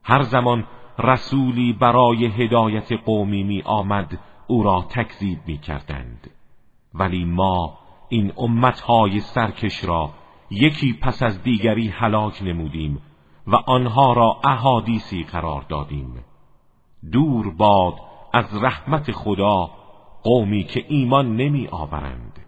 هر 0.05 0.23
زمان 0.23 0.65
رسولی 0.99 1.73
برای 1.73 2.27
هدایت 2.27 2.93
قومی 2.93 3.43
می 3.43 3.63
آمد 3.63 4.19
او 4.47 4.63
را 4.63 4.87
تکذیب 4.89 5.39
می 5.47 5.59
کردند. 5.59 6.31
ولی 6.95 7.25
ما 7.25 7.79
این 8.09 8.33
امتهای 8.39 9.21
سرکش 9.21 9.85
را 9.85 10.11
یکی 10.51 10.93
پس 10.93 11.23
از 11.23 11.43
دیگری 11.43 11.89
هلاک 11.89 12.43
نمودیم 12.43 13.03
و 13.47 13.57
آنها 13.57 14.13
را 14.13 14.41
احادیثی 14.45 15.23
قرار 15.23 15.63
دادیم. 15.69 16.25
دور 17.13 17.51
باد 17.51 17.95
از 18.33 18.63
رحمت 18.63 19.13
خدا 19.13 19.71
قومی 20.23 20.65
که 20.65 20.85
ایمان 20.89 21.37
نمی 21.37 21.69
آورند. 21.69 22.44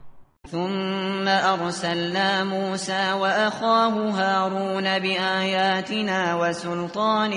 ثم 0.47 1.29
ارسلنا 1.29 2.45
موسى 2.45 3.13
واخاه 3.13 4.11
هارون 4.11 4.99
بآياتنا 4.99 6.35
وسلطان 6.41 7.33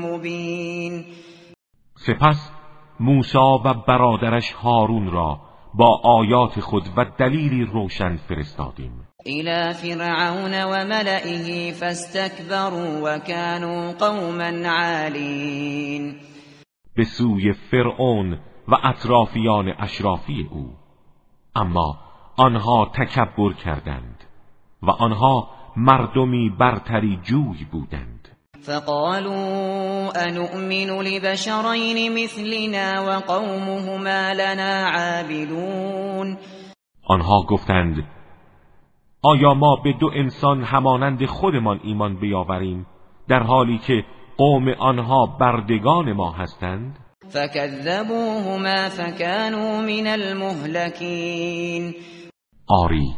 مبين 0.00 1.04
سپس 1.96 2.50
موسی 3.00 3.38
و 3.38 3.74
برادرش 3.88 4.52
هارون 4.52 5.10
را 5.10 5.40
با 5.74 6.00
آیات 6.04 6.60
خود 6.60 6.82
و 6.96 7.04
دلیلی 7.18 7.64
روشن 7.64 8.16
فرستادیم. 8.16 9.08
الى 9.26 9.74
فرعون 9.74 10.64
وملئه 10.64 11.72
فاستكبروا 11.72 13.00
وكانوا 13.02 13.92
قوما 13.92 14.68
عالین 14.68 16.14
به 16.96 17.04
سوی 17.04 17.52
فرعون 17.52 18.38
و 18.68 18.74
اطرافیان 18.84 19.72
اشرافی 19.78 20.48
او. 20.50 20.70
اما 21.56 22.01
آنها 22.36 22.90
تکبر 22.94 23.52
کردند 23.52 24.24
و 24.82 24.90
آنها 24.90 25.48
مردمی 25.76 26.50
برتری 26.58 27.18
جوی 27.22 27.66
بودند. 27.72 28.28
فقالوا 28.60 30.12
انؤمن 30.16 31.02
لبشرين 31.02 32.12
مثلنا 32.14 33.04
وقومهما 33.06 34.32
لنا 34.32 34.90
عابدون. 34.90 36.38
آنها 37.04 37.42
گفتند 37.48 38.04
آیا 39.22 39.54
ما 39.54 39.76
به 39.84 39.92
دو 40.00 40.10
انسان 40.14 40.64
همانند 40.64 41.26
خودمان 41.26 41.80
ایمان 41.82 42.16
بیاوریم 42.16 42.86
در 43.28 43.42
حالی 43.42 43.78
که 43.78 44.04
قوم 44.36 44.68
آنها 44.68 45.26
بردگان 45.40 46.12
ما 46.12 46.30
هستند؟ 46.30 46.98
فكذبوهما 47.28 48.88
فكانوا 48.88 49.80
من 49.80 50.06
المهلكين. 50.06 51.94
آری. 52.66 53.16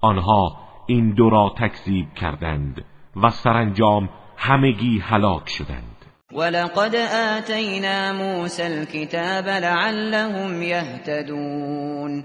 آنها 0.00 0.56
این 0.86 1.14
دو 1.14 1.30
را 1.30 1.52
تکذیب 1.58 2.14
کردند 2.14 2.84
و 3.22 3.30
سرانجام 3.30 4.08
همگی 4.36 4.98
هلاک 4.98 5.48
شدند. 5.48 6.04
ولقد 6.32 6.96
آتینا 7.36 8.12
موسى 8.12 8.62
الكتاب 8.62 9.48
لعلهم 9.48 10.62
يهتدون 10.62 12.24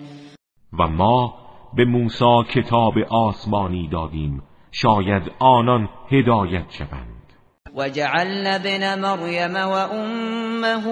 و 0.79 0.87
ما 0.87 1.33
به 1.73 1.85
موسی 1.85 2.43
کتاب 2.49 2.93
آسمانی 3.09 3.87
دادیم. 3.87 4.41
شاید 4.71 5.31
آنان 5.39 5.89
هدایت 6.11 6.71
شوند. 6.71 7.23
وجعلنا 7.75 8.55
ابن 8.55 8.99
مريم 8.99 9.55
وأمه 9.55 10.85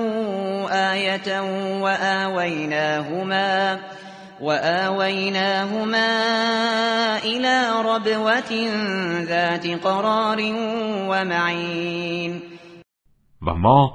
آية 0.71 1.41
وآويناهما 1.81 3.79
وآويناهما 4.41 6.11
إلى 7.23 7.55
ربوة 7.85 8.51
ذات 9.23 9.67
قرار 9.67 10.39
ومعين. 11.09 12.41
و 13.41 13.55
ما 13.55 13.91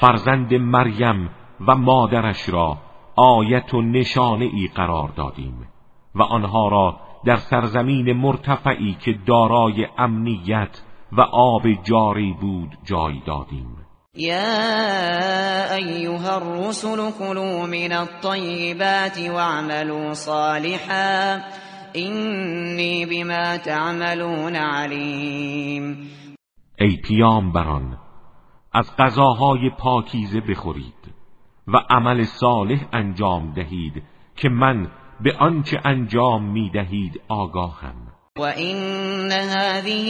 فرزند 0.00 0.54
مریم 0.54 1.30
و 1.68 1.76
مادرش 1.76 2.48
را 2.48 2.78
آیت 3.16 3.74
و 3.74 3.82
نشانه 3.82 4.44
ای 4.44 4.68
قرار 4.74 5.08
دادیم 5.16 5.68
و 6.14 6.22
آنها 6.22 6.68
را 6.68 7.00
در 7.24 7.36
سرزمین 7.36 8.12
مرتفعی 8.12 8.96
که 9.00 9.12
دارای 9.26 9.86
امنیت 9.98 10.82
و 11.12 11.20
آب 11.20 11.62
جاری 11.72 12.36
بود 12.40 12.78
جای 12.84 13.20
دادیم. 13.26 13.85
يا 14.18 15.74
أيها 15.74 16.36
الرسل 16.36 17.12
كلوا 17.18 17.66
من 17.66 17.92
الطيبات 17.92 19.18
واعملوا 19.18 20.12
صالحا 20.12 21.42
إني 21.96 23.06
بما 23.06 23.56
تعملون 23.56 24.56
عليم. 24.56 26.08
ای 26.80 26.96
پیامبران 26.96 27.98
از 28.72 28.96
غذاهای 28.98 29.70
پاکیزه 29.78 30.40
بخورید 30.40 31.14
و 31.68 31.76
عمل 31.90 32.24
صالح 32.24 32.88
انجام 32.92 33.52
دهید 33.52 34.02
که 34.36 34.48
من 34.48 34.90
به 35.20 35.36
آنچه 35.38 35.80
انجام 35.84 36.52
می 36.52 36.70
دهید 36.70 37.20
آگاهم. 37.28 38.15
وَإِنَّ 38.38 39.32
هَذِهِ 39.32 40.08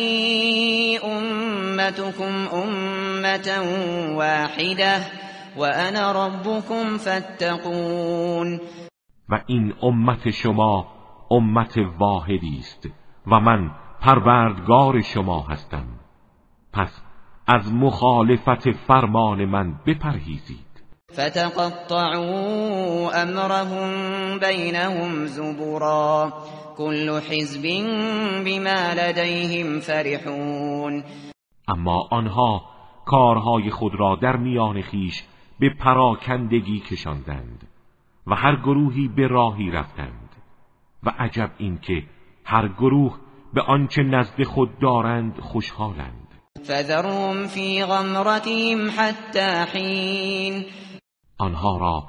أُمَّتُكُمْ 1.04 2.34
أُمَّةً 2.62 3.48
وَاحِدَةً 4.18 5.00
وَأَنَا 5.56 6.12
رَبُّكُمْ 6.12 6.98
فَاتَّقُونِ 6.98 8.60
و 9.28 9.40
این 9.46 9.74
امت 9.82 10.30
شما 10.30 10.86
امت 11.30 11.78
واحدی 11.98 12.56
است 12.58 12.88
و 13.26 13.40
من 13.40 13.70
پروردگار 14.00 15.00
شما 15.00 15.40
هستم. 15.40 15.86
پس 16.72 17.02
از 17.46 17.72
مخالفت 17.72 18.70
فرمان 18.70 19.44
من 19.44 19.74
بپرهیزید. 19.86 20.65
فتقطعوا 21.12 23.10
امرهم 23.12 23.90
بینهم 24.38 25.26
زبرا. 25.26 26.32
كل 26.76 27.20
حزب 27.30 27.62
بما 28.44 28.92
لديهم 28.94 29.80
فرحون. 29.80 31.04
اما 31.68 32.08
آنها 32.10 32.62
کارهای 33.06 33.70
خود 33.70 33.92
را 33.94 34.18
در 34.22 34.36
میان 34.36 34.82
خیش 34.82 35.22
به 35.60 35.70
پراکندگی 35.70 36.80
کشاندند 36.80 37.68
و 38.26 38.34
هر 38.34 38.56
گروهی 38.56 39.08
به 39.08 39.26
راهی 39.26 39.70
رفتند 39.70 40.30
و 41.02 41.12
عجب 41.18 41.50
اینکه 41.58 42.02
هر 42.44 42.68
گروه 42.68 43.18
به 43.54 43.62
آنچه 43.62 44.02
نزد 44.02 44.42
خود 44.42 44.78
دارند 44.78 45.40
خوشحالند. 45.40 46.25
فذرهم 46.68 47.46
فی 47.46 47.84
غمرتهم 47.84 48.90
حتی 48.98 49.64
حین 49.72 50.64
آنها 51.38 51.78
را 51.78 52.04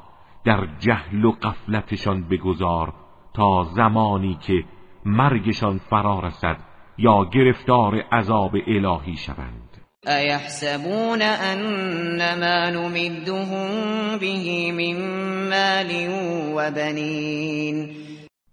در 0.46 0.67
جهل 0.80 1.26
و 1.26 1.32
قفلتشان 1.32 2.30
بگذار 2.30 2.93
تا 3.34 3.63
زمانی 3.76 4.38
که 4.48 4.63
مرگشان 5.06 5.78
فرا 5.78 6.20
رسد 6.20 6.58
یا 6.98 7.26
گرفتار 7.34 7.96
عذاب 8.12 8.56
الهی 8.67 9.17
شوند. 9.17 9.67
ایحسبون 10.08 11.22
انما 11.22 12.70
نمدهم 12.70 14.17
به 14.20 14.72
من 14.72 14.98
مال 15.50 15.91
و 16.56 16.72
بنین 16.72 17.89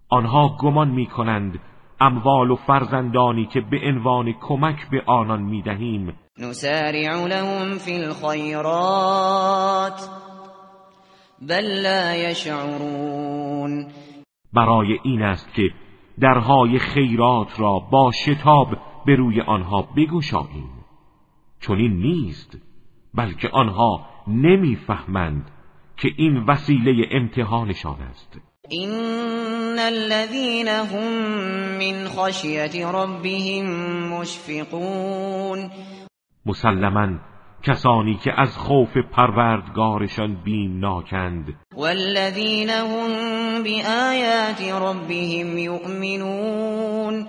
آنها 0.09 0.57
گمان 0.61 0.89
می 0.89 1.07
کنند 1.07 1.61
اموال 2.01 2.51
و 2.51 2.57
فرزندانی 2.57 3.47
که 3.47 3.61
به 3.61 3.81
عنوان 3.85 4.33
کمک 4.33 4.91
به 4.91 5.03
آنان 5.07 5.43
می 5.43 5.63
دهیم 5.63 6.13
نسارع 6.39 7.27
لهم 7.27 7.79
فی 7.79 7.95
الخیرات 8.05 9.45
بل 11.49 11.83
لا 11.83 12.15
یشعرون. 12.15 13.87
برای 14.53 14.99
این 15.03 15.23
است 15.23 15.55
که 15.55 15.71
درهای 16.21 16.79
خیرات 16.79 17.61
را 17.61 17.79
با 17.79 18.11
شتاب 18.25 18.77
به 19.07 19.17
روی 19.17 19.41
آنها 19.41 19.83
بگشاییم. 19.97 20.71
چنین 21.61 21.93
نیست 21.93 22.59
بلکه 23.15 23.49
آنها 23.49 24.07
نمی‌فهمند 24.27 25.51
که 25.97 26.09
این 26.17 26.45
وسیله 26.45 27.09
امتحانشان 27.11 28.03
است. 28.03 28.54
این 28.69 29.79
الذين 29.79 30.69
هم 30.69 31.13
من 31.79 32.09
خشیت 32.09 32.77
ربهم 32.77 33.67
مشفقون 34.09 35.71
مسلما 36.47 37.09
کسانی 37.63 38.15
که 38.25 38.41
از 38.41 38.57
خوف 38.57 38.97
پروردگارشان 38.97 40.35
بیمناکند 40.45 41.55
والذین 41.77 42.71
هم 42.71 43.63
بآیات 43.63 44.63
ربهم 44.63 45.59
یؤمنون 45.59 47.27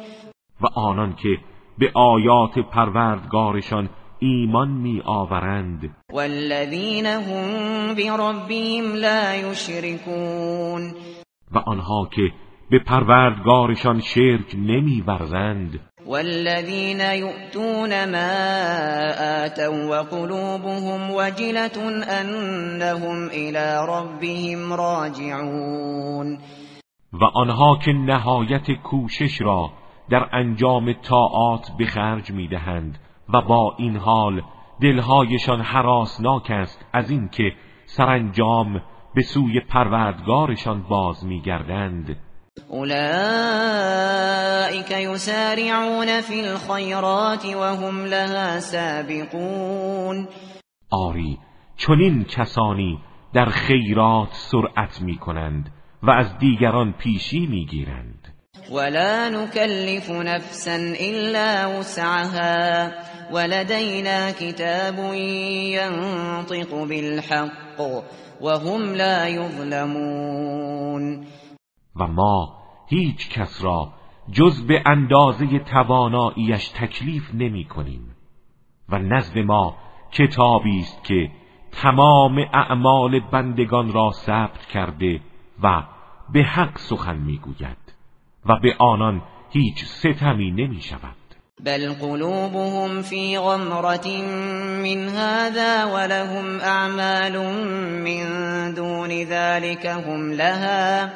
و 0.61 0.65
آنان 0.75 1.15
که 1.15 1.37
به 1.77 1.91
آیات 1.95 2.59
پروردگارشان 2.59 3.89
ایمان 4.19 4.69
می 4.71 5.01
آورند. 5.05 5.95
والذین 6.13 7.05
هم 7.05 7.95
بربهم 7.95 8.93
لا 8.95 9.35
یشرکون 9.35 10.93
و 11.51 11.57
آنها 11.57 12.09
که 12.11 12.31
به 12.69 12.79
پروردگارشان 12.79 13.99
شرک 13.99 14.55
نمی 14.55 15.03
ورزند 15.07 15.79
والذین 16.07 16.99
یؤتون 16.99 18.05
ما 18.11 18.27
آتوا 19.45 19.89
وقلوبهم 19.89 21.11
وجلة 21.11 21.77
انهم 22.19 23.29
الى 23.31 23.87
ربهم 23.87 24.73
راجعون. 24.73 26.37
و 27.13 27.23
آنها 27.23 27.77
که 27.85 27.91
نهایت 27.91 28.71
کوشش 28.71 29.41
را 29.41 29.71
در 30.09 30.29
انجام 30.33 30.93
طاعات 30.93 31.71
به 31.77 31.85
خرج 31.85 32.31
می‌دهند 32.31 32.99
و 33.33 33.41
با 33.41 33.75
این 33.77 33.97
حال 33.97 34.41
دلهایشان 34.81 35.61
حراسناک 35.61 36.51
است 36.51 36.85
از 36.93 37.09
اینکه 37.09 37.51
سرانجام 37.85 38.81
به 39.15 39.21
سوی 39.21 39.59
پروردگارشان 39.59 40.81
باز 40.89 41.25
میگردند. 41.25 42.17
اولئک 42.69 42.91
یسارعون 44.91 46.21
فی 46.21 46.41
الخیرات 46.41 47.45
وهم 47.45 48.05
لها 48.05 48.59
سابقون. 48.59 50.27
آری 50.91 51.39
چنین 51.77 52.23
کسانی 52.23 52.99
در 53.33 53.45
خیرات 53.45 54.29
سرعت 54.31 55.01
می 55.01 55.17
کنند 55.17 55.71
و 56.03 56.11
از 56.11 56.37
دیگران 56.37 56.91
پیشی 56.93 57.47
می 57.47 57.65
گیرند 57.65 58.24
ولا 58.71 59.29
نكلف 59.29 60.11
نفسا 60.11 60.75
الا 60.99 61.65
وسعها 61.65 62.91
ولدينا 63.31 64.31
كتاب 64.31 65.13
ينطق 65.77 66.83
بالحق 66.83 67.81
وهم 68.41 68.93
لا 68.95 69.27
يظلمون. 69.27 71.25
و 71.95 72.07
ما 72.07 72.49
هیچ 72.89 73.29
کس 73.29 73.63
را 73.63 73.93
جز 74.31 74.67
به 74.67 74.83
اندازه 74.85 75.59
تواناییش 75.59 76.69
تکلیف 76.69 77.33
نمی 77.33 77.65
کنیم 77.65 78.15
و 78.89 78.99
نزد 78.99 79.37
ما 79.37 79.75
کتابی 80.11 80.79
است 80.79 81.03
که 81.03 81.31
تمام 81.71 82.37
اعمال 82.53 83.19
بندگان 83.19 83.93
را 83.93 84.11
ثبت 84.11 84.65
کرده 84.65 85.21
و 85.63 85.83
به 86.33 86.43
حق 86.43 86.77
سخن 86.77 87.17
می‌گوید 87.17 87.84
و 88.45 88.59
به 88.59 88.75
آنان 88.79 89.21
هیچ 89.49 89.85
ستمی 89.85 90.51
نمی 90.51 90.81
شود 90.81 91.15
بل 91.65 91.93
قلوبهم 91.93 93.01
في 93.01 93.37
غمرة 93.37 94.07
من 94.83 95.09
هذا 95.09 95.85
ولهم 95.85 96.59
اعمال 96.59 97.37
من 98.03 98.23
دون 98.73 99.09
ذلك 99.09 99.85
هم 99.85 100.31
لها 100.31 101.09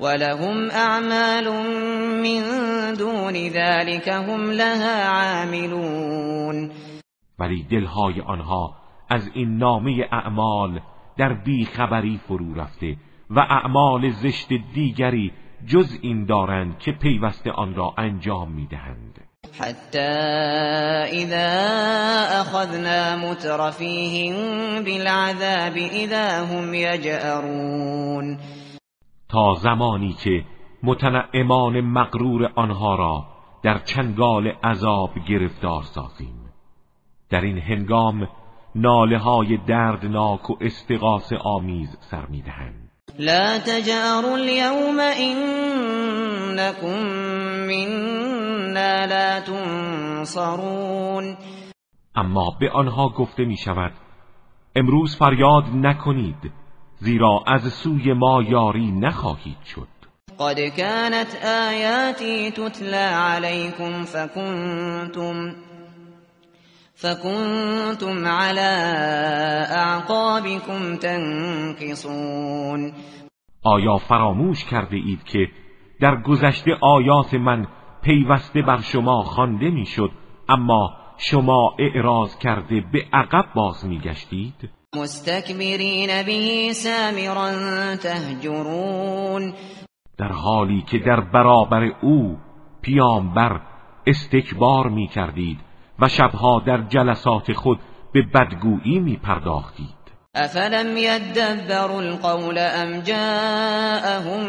ولهم 0.00 0.70
اعمال 0.70 1.48
من 2.22 2.42
دون 2.98 3.34
ذلك 3.34 4.08
هم 4.08 4.50
لها 4.50 5.04
عاملون. 5.08 6.70
ولی 7.38 7.62
دلهای 7.70 8.20
آنها 8.20 8.74
از 9.10 9.30
این 9.34 9.58
نامه 9.58 10.08
اعمال 10.12 10.80
در 11.18 11.32
بیخبری 11.32 12.20
فرو 12.28 12.54
رفته 12.54 12.96
و 13.30 13.40
اعمال 13.40 14.10
زشت 14.10 14.48
دیگری 14.74 15.32
جز 15.66 15.98
این 16.02 16.24
دارند 16.24 16.78
که 16.78 16.92
پیوسته 16.92 17.50
آن 17.50 17.74
را 17.74 17.94
انجام 17.98 18.52
می‌دهند. 18.52 19.20
حتى 19.60 19.98
اذا 21.12 21.48
اخذنا 22.40 23.16
مترفیهم 23.16 24.36
بالعذاب 24.84 25.76
اذا 25.92 26.46
هم 26.46 26.74
یجأرون 26.74 28.38
تا 29.28 29.54
زمانی 29.54 30.12
که 30.12 30.44
متنعمان 30.82 31.80
مغرور 31.80 32.52
آنها 32.54 32.94
را 32.94 33.26
در 33.62 33.78
چنگال 33.78 34.46
عذاب 34.48 35.10
گرفتار 35.28 35.82
سازیم. 35.82 36.50
در 37.30 37.40
این 37.40 37.58
هنگام 37.58 38.28
ناله 38.74 39.18
های 39.18 39.56
دردناک 39.56 40.50
و 40.50 40.56
استقاس 40.60 41.32
آمیز 41.32 41.96
سر 42.00 42.26
می‌دهند. 42.26 42.77
لا 43.18 43.58
تجاروا 43.58 44.36
اليوم 44.36 45.00
انكم 45.00 46.98
منا 47.66 49.06
لا 49.06 49.40
تنصرون. 49.40 51.36
اما 52.16 52.50
به 52.60 52.70
آنها 52.70 53.08
گفته 53.08 53.44
می 53.44 53.56
شود 53.56 53.92
امروز 54.76 55.16
فریاد 55.16 55.64
نکنید 55.74 56.52
زیرا 56.98 57.44
از 57.46 57.72
سوی 57.72 58.12
ما 58.12 58.42
یاری 58.42 58.90
نخواهید 58.90 59.62
شد. 59.64 59.88
قد 60.38 60.68
كانت 60.76 61.44
آیاتی 61.44 62.50
تتلى 62.50 63.08
عليكم 63.14 64.04
فكنتم 64.04 65.54
فكنتم 67.02 68.26
على 68.26 68.70
اعقابكم 69.70 70.96
تنكصون. 70.96 72.92
آیا 73.64 73.96
فراموش 73.96 74.64
کرده 74.64 74.96
اید 74.96 75.24
که 75.24 75.48
در 76.00 76.22
گذشته 76.22 76.70
آیات 76.82 77.34
من 77.34 77.66
پیوسته 78.02 78.62
بر 78.62 78.80
شما 78.80 79.22
خوانده 79.22 79.70
می‌شد 79.70 80.10
اما 80.48 80.90
شما 81.18 81.74
اعراض 81.78 82.38
کرده 82.38 82.80
به 82.92 83.04
عقب 83.12 83.44
باز 83.54 83.86
میگشتید؟ 83.86 84.70
مستكبرین 84.96 86.22
به 86.26 86.72
سامرا 86.72 87.96
تهجرون. 87.96 89.54
در 90.18 90.32
حالی 90.32 90.82
که 90.90 90.98
در 90.98 91.20
برابر 91.20 91.92
او 92.02 92.38
پیامبر 92.82 93.60
استکبار 94.06 94.88
می 94.88 95.08
کردید 95.08 95.67
و 96.00 96.08
شبها 96.08 96.62
در 96.66 96.82
جلسات 96.82 97.52
خود 97.52 97.78
به 98.12 98.22
بدگویی 98.22 98.98
می 98.98 99.16
پرداختید 99.16 99.98
افلم 100.34 100.96
القول 101.90 102.58
ام 102.58 103.00
جاءهم 103.00 104.40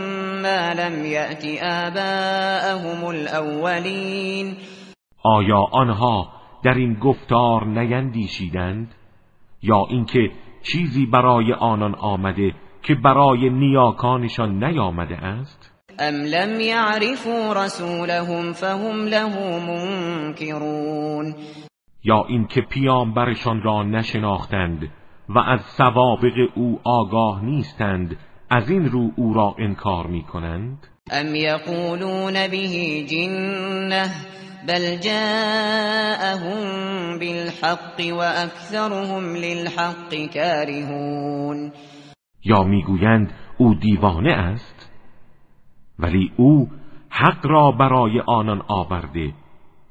ما 0.42 0.74
لم 0.82 1.06
يأت 1.06 1.46
آباءهم 1.64 3.04
الاولین؟ 3.06 4.56
آیا 5.24 5.66
آنها 5.72 6.28
در 6.64 6.74
این 6.74 6.94
گفتار 6.94 7.66
نیندیشیدند؟ 7.66 8.96
یا 9.62 9.86
اینکه 9.90 10.32
چیزی 10.64 11.06
برای 11.06 11.54
آنان 11.54 11.96
آمده 11.96 12.54
که 12.84 12.96
برای 12.96 13.50
نیاکانشان 13.50 14.64
نیامده 14.64 15.18
است؟ 15.18 15.69
ام 16.00 16.16
لم 16.16 16.62
يعرفوا 16.62 17.54
رسولهم 17.66 18.54
فهم 18.54 19.06
له 19.06 19.60
منکرون 19.60 21.36
یا 22.04 22.26
اینکه 22.30 22.62
پیامبرشان 22.62 23.62
را 23.62 23.84
نشناختند 23.84 24.92
و 25.30 25.40
از 25.40 25.60
سوابق 25.78 26.34
او 26.56 26.80
آگاه 26.84 27.46
نیستند 27.46 28.18
از 28.50 28.70
این 28.70 28.86
رو 28.86 29.12
او 29.16 29.34
را 29.34 29.56
انکار 29.60 30.08
می 30.08 30.24
کنند 30.24 30.88
ام 31.12 31.36
یقولون 31.36 32.34
به 32.34 32.68
جنه 33.04 34.12
بل 34.68 34.98
جاءهم 34.98 36.60
بالحق 37.20 38.00
و 38.00 38.20
اکثرهم 38.20 39.36
للحق 39.36 40.34
کارهون 40.34 41.72
یا 42.44 42.64
می‌گویند 42.64 43.34
او 43.58 43.76
دیوانه 43.76 44.34
است؟ 44.34 44.89
ولی 46.00 46.32
او 46.38 46.70
حق 47.10 47.46
را 47.46 47.72
برای 47.72 48.20
آنان 48.28 48.62
آورده 48.68 49.34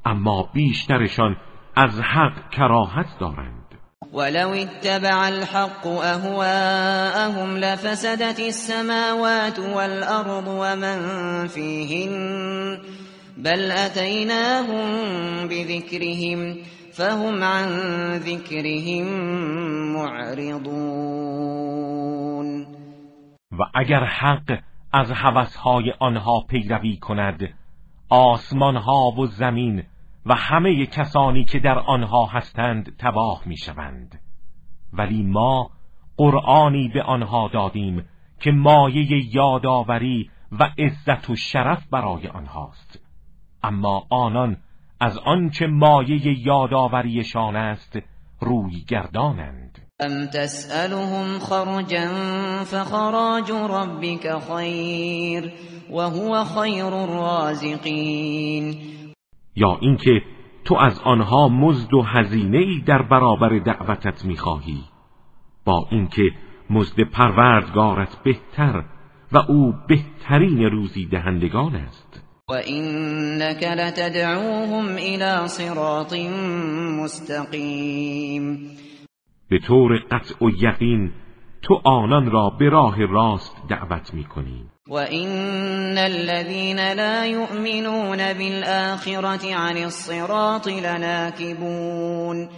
اما 0.05 0.51
بیشترشان 0.55 1.37
از 1.77 2.01
حق 2.01 2.51
کراهت 2.51 3.07
دارند. 3.21 3.64
ولو 4.12 4.49
اتبع 4.49 5.27
الحق 5.27 5.87
اهواءهم 5.87 7.57
لفسدت 7.57 8.40
السماوات 8.40 9.59
والارض 9.59 10.49
ومن 10.49 10.99
فيهن 11.47 12.79
بل 13.37 13.71
اتيناهم 13.71 14.88
بذكرهم 15.49 16.57
فهم 16.92 17.44
عن 17.44 17.68
ذكرهم 18.16 19.07
معرضون. 19.92 21.49
و 23.53 23.62
اگر 23.75 24.05
حق 24.05 24.67
از 24.92 25.11
هوسهای 25.11 25.92
آنها 26.01 26.40
پیروی 26.48 26.96
کند. 26.96 27.55
آسمانها 28.09 29.11
و 29.11 29.27
زمین 29.27 29.83
و 30.27 30.35
همه 30.35 30.87
کسانی 30.87 31.44
که 31.44 31.59
در 31.59 31.79
آنها 31.79 32.27
هستند 32.27 32.96
تباه 32.98 33.42
می 33.46 33.57
شوند 33.57 34.20
ولی 34.92 35.22
ما 35.22 35.70
قرآنی 36.16 36.88
به 36.88 37.03
آنها 37.03 37.48
دادیم 37.48 38.05
که 38.40 38.51
مایه 38.51 39.35
یادآوری 39.35 40.31
و 40.53 40.70
عزت 40.79 41.31
و 41.31 41.37
شرف 41.37 41.87
برای 41.90 42.29
آنهاست. 42.29 43.01
اما 43.62 44.07
آنان 44.11 44.57
از 45.01 45.18
آنچه 45.18 45.66
مایه 45.66 46.46
یادآوریشان 46.46 47.57
است 47.57 47.98
روی 48.40 48.81
گردانند 48.88 49.67
ام 50.00 50.26
تسألهم 50.26 51.38
خرجا 51.38 52.08
فخراج 52.64 53.50
ربك 53.50 54.38
خیر 54.38 55.52
وهو 55.90 56.44
خیر 56.44 56.84
الرازقین 56.84 58.76
یا 59.56 59.78
اینکه 59.80 60.22
تو 60.64 60.74
از 60.74 61.00
آنها 61.04 61.48
مزد 61.48 61.94
و 61.94 62.02
هزینه 62.02 62.58
ای 62.58 62.82
در 62.87 63.02
برابر 63.02 63.58
دعوتت 63.58 64.24
می‌خواهی. 64.24 64.84
با 65.64 65.88
اینکه 65.90 66.22
مزد 66.70 67.00
پروردگارت 67.00 68.16
بهتر 68.24 68.84
و 69.32 69.38
او 69.38 69.74
بهترین 69.88 70.62
روزی 70.62 71.06
دهندگان 71.06 71.76
است. 71.76 72.22
و 72.48 72.52
اینک 72.52 73.62
لتدعوهم 73.62 74.87
الى 74.96 75.48
صراط 75.48 76.14
مستقیم 77.02 78.70
به 79.50 79.58
طور 79.58 79.96
قطع 80.11 80.44
و 80.44 80.50
یقین 80.50 81.12
تو 81.62 81.80
آنان 81.84 82.30
را 82.30 82.50
به 82.50 82.68
راه 82.68 83.06
راست 83.06 83.56
دعوت 83.68 84.14
می‌کنی 84.14 84.64
وَإِنَّ 84.88 85.98
الَّذِينَ 85.98 86.92
لَا 86.92 87.26
يُؤْمِنُونَ 87.26 88.32
بِالْآخِرَةِ 88.32 89.54
عَنِ 89.54 89.76
الصِّرَاطِ 89.76 90.68
لَنَاكِبُونَ. 90.68 92.48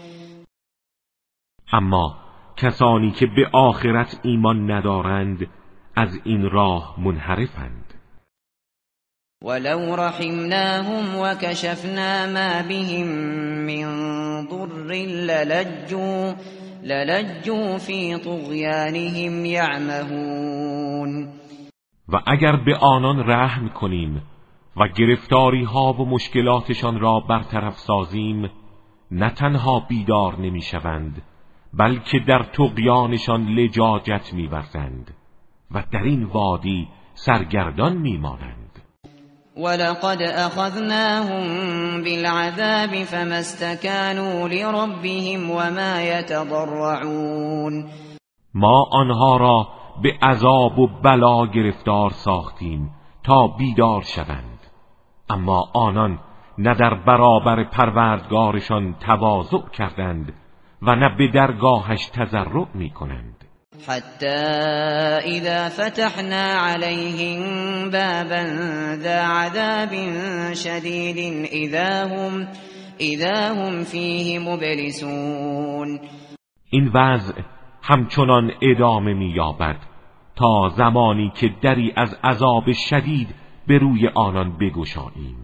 اما 1.73 2.17
کسانی 2.57 3.11
که 3.11 3.27
به 3.27 3.49
آخرت 3.53 4.21
ایمان 4.23 4.71
ندارند 4.71 5.47
از 5.97 6.21
این 6.25 6.51
راه 6.51 6.95
منحرفند. 7.01 7.95
ولو 9.45 9.97
رحمناهم 9.97 11.17
وكشفنا 11.17 12.27
ما 12.27 12.63
بهم 12.69 13.07
من 13.67 13.87
ضر 14.51 14.93
للجوا 14.95 16.35
للجوا 16.83 17.79
في 17.79 18.17
طغيانهم 18.19 19.45
يعمهون. 19.45 21.29
و 22.09 22.21
اگر 22.27 22.57
به 22.57 22.77
آنان 22.77 23.19
رحم 23.19 23.69
کنیم 23.69 24.23
و 24.77 24.89
گرفتاری 24.89 25.65
ها 25.65 25.93
و 25.93 26.05
مشکلاتشان 26.07 27.01
را 27.01 27.21
برطرف 27.21 27.79
سازیم 27.79 28.51
نه 29.11 29.31
تنها 29.31 29.81
بیدار 29.81 30.41
نمی‌شوند 30.41 31.23
بلکه 31.75 32.19
در 32.19 32.43
تقیانشان 32.43 33.47
لجاجت 33.47 34.33
میورزند 34.33 35.15
و 35.71 35.85
در 35.93 36.03
این 36.03 36.25
وادی 36.25 36.89
سرگردان 37.15 37.97
میمانند. 37.97 38.60
ولقد 39.61 40.23
اخذناهم 40.23 41.45
بالعذاب 42.03 43.05
فما 43.05 43.39
استكانوا 43.39 44.49
لربهم 44.49 45.51
وما 45.51 46.03
يتضرعون 46.03 47.91
ما 48.55 48.85
آنها 48.93 49.37
را 49.37 49.69
به 50.03 50.13
عذاب 50.23 50.79
و 50.79 50.87
بلا 50.87 51.47
گرفتار 51.47 52.11
ساختیم 52.11 52.91
تا 53.25 53.47
بیدار 53.47 54.03
شوند. 54.03 54.59
اما 55.31 55.69
آنان 55.75 56.19
نه 56.59 56.75
در 56.75 56.95
برابر 56.95 57.65
پروردگارشان 57.65 58.95
تواضع 58.95 59.69
کردند 59.73 60.33
و 60.83 60.95
نه 60.95 61.17
به 61.19 61.29
درگاهش 61.29 62.07
تضرع 62.07 62.67
می 62.75 62.91
کنند 62.91 63.50
حتی 63.89 64.27
اذا 65.25 65.69
فتحنا 65.69 66.59
عليهم 66.59 67.43
بابا 67.91 68.43
ذا 68.97 69.21
عذاب 69.21 69.91
شدید 70.55 71.49
اذا 71.53 72.07
هم, 72.07 72.49
اذا 73.01 73.55
هم 73.55 73.85
فیه 73.85 74.39
مبلسون. 74.39 76.01
این 76.71 76.91
وضع 76.95 77.35
همچنان 77.83 78.51
ادامه 78.63 79.15
مییابد 79.15 79.77
تا 80.37 80.73
زمانی 80.77 81.33
که 81.35 81.51
دری 81.63 81.93
از 81.97 82.17
عذاب 82.25 82.73
شدید 82.73 83.35
به 83.67 83.79
روی 83.79 84.09
آنان 84.09 84.59
بگشاییم 84.59 85.37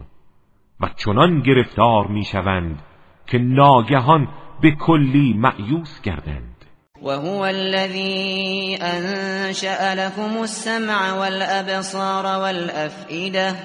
و 0.79 0.89
چنان 0.95 1.41
گرفتار 1.41 2.07
می‌شوند 2.07 2.81
که 3.27 3.37
ناگهان 3.37 4.27
به 4.61 4.71
کلی 4.71 5.33
معیوس 5.33 6.01
گردند. 6.01 6.56
وهو 7.01 7.45
الذي 7.45 8.77
انشأ 8.81 9.95
لكم 9.95 10.41
السمع 10.41 11.13
والابصار 11.13 12.25
والافئده 12.25 13.55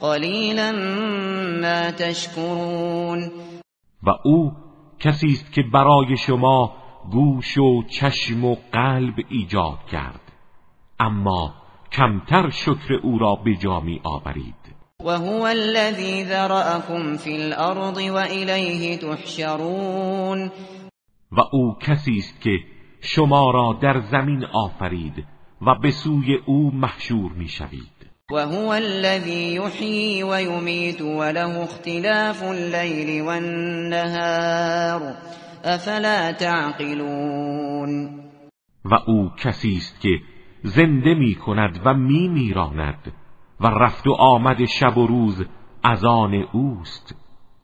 قلیلا 0.00 0.72
ما 1.60 1.90
تشکرون 1.90 3.30
و 4.02 4.10
او 4.24 4.52
کسی 5.00 5.26
است 5.26 5.52
که 5.52 5.62
برای 5.72 6.16
شما 6.16 6.72
گوش 7.12 7.58
و 7.58 7.82
چشم 7.82 8.44
و 8.44 8.56
قلب 8.72 9.14
ایجاد 9.28 9.78
کرد. 9.92 10.20
اما 11.00 11.54
کمتر 11.92 12.50
شکر 12.50 12.94
او 13.02 13.18
را 13.18 13.34
به 13.34 13.54
جا 13.54 13.80
می 13.80 14.00
آورید. 14.04 14.54
و 15.04 15.10
هو 15.10 15.42
الذی 15.42 16.24
ذرأکم 16.24 17.16
فی 17.16 17.34
الارض 17.34 18.10
و 18.10 18.14
الیه 18.14 18.96
تحشرون. 18.96 20.50
و 21.32 21.40
او 21.52 21.76
کسی 21.80 22.16
است 22.16 22.40
که 22.40 22.58
شما 23.00 23.50
را 23.50 23.78
در 23.82 24.00
زمین 24.00 24.44
آفرید 24.44 25.26
و 25.62 25.74
به 25.74 25.90
سوی 25.90 26.34
او 26.46 26.70
محشور 26.74 27.32
می 27.32 27.48
شوید 27.48 28.00
و 28.32 28.38
هو 28.38 28.68
الذی 28.68 29.52
یحیی 29.52 30.22
و 30.22 30.40
یمیت 30.40 31.00
و 31.00 31.22
له 31.22 31.58
اختلاف 31.58 32.42
اللیل 32.42 33.22
والنهار. 33.22 35.14
افلا 35.64 36.32
تعقلون؟ 36.32 38.20
و 38.84 38.94
او 39.06 39.30
کسی 39.36 39.76
است 39.76 40.00
که 40.00 40.20
زنده 40.62 41.14
می 41.14 41.34
کند 41.34 41.80
و 41.84 41.94
می 41.94 42.28
میراند 42.28 43.12
و 43.60 43.66
رفت 43.66 44.06
و 44.06 44.12
آمد 44.12 44.64
شب 44.64 44.98
و 44.98 45.06
روز 45.06 45.44
از 45.82 46.04
آن 46.04 46.34
اوست. 46.34 47.14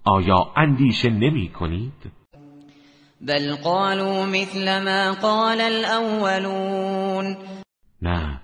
آیا 0.04 0.52
اندیشه 0.56 1.10
نمی 1.10 1.48
کنید؟ 1.48 2.12
بل 3.20 3.56
قالوا 3.64 4.26
مثل 4.26 4.84
ما 4.84 5.12
قال 5.12 5.60
الاولون 5.60 7.36
نه 8.02 8.40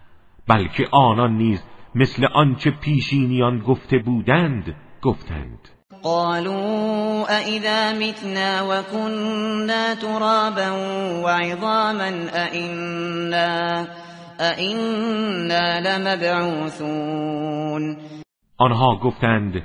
بلکه 0.49 0.89
آنان 0.93 1.37
نیز 1.37 1.63
مثل 1.95 2.27
آنچه 2.35 2.71
پیشینیان 2.71 3.59
گفته 3.59 3.99
بودند 3.99 4.75
گفتند. 5.03 5.69
قالوا 6.03 7.27
أئذا 7.29 7.93
متنا 7.93 8.63
وكنا 8.63 9.95
ترابا 9.95 10.71
وعظاما 11.25 12.11
أئنا 12.35 13.87
أئنا 14.41 15.81
لمبعوثون. 15.81 17.33
آنها 18.59 18.97
گفتند 18.97 19.63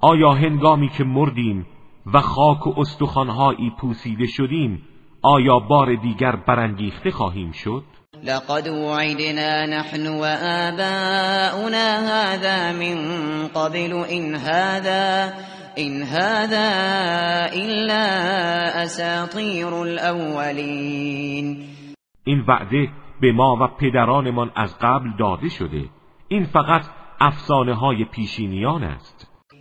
آیا 0.00 0.32
هنگامی 0.32 0.88
که 0.88 1.04
مردیم 1.04 1.66
و 2.06 2.20
خاک 2.20 2.66
و 2.66 2.80
استخوانهایی 2.80 3.72
پوسیده 3.80 4.26
شدیم 4.26 4.82
آیا 5.22 5.58
بار 5.58 5.94
دیگر 5.94 6.36
برانگیخته 6.36 7.10
خواهیم 7.10 7.52
شد؟ 7.52 7.84
لقد 8.24 8.68
وعدنا 8.68 9.66
نحن 9.66 10.06
وآباؤنا 10.06 11.98
هذا 12.08 12.72
من 12.72 12.98
قبل 13.48 13.92
إن 14.10 14.34
هذا 14.34 15.32
إن 15.78 16.02
هذا 16.02 16.68
إلا 17.52 18.04
أساطير 18.82 19.74
الأولين 19.74 21.64
این 22.24 22.44
وعده 22.48 22.88
به 23.20 23.32
ما 23.32 23.56
و 23.60 23.66
پدرانمان 23.80 24.50
از 24.56 24.78
قبل 24.78 25.10
داده 25.18 25.48
شده. 25.48 25.84
این 26.28 26.44
فقط 26.44 26.84
افسانه 27.20 27.74
های 27.74 28.04
پیشینیان 28.04 28.84
است. 28.84 29.13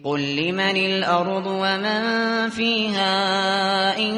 قل 0.04 0.20
لمن 0.20 0.78
الأرض 0.78 1.48
ومن 1.48 2.50
فيها 2.50 3.98
إن 3.98 4.16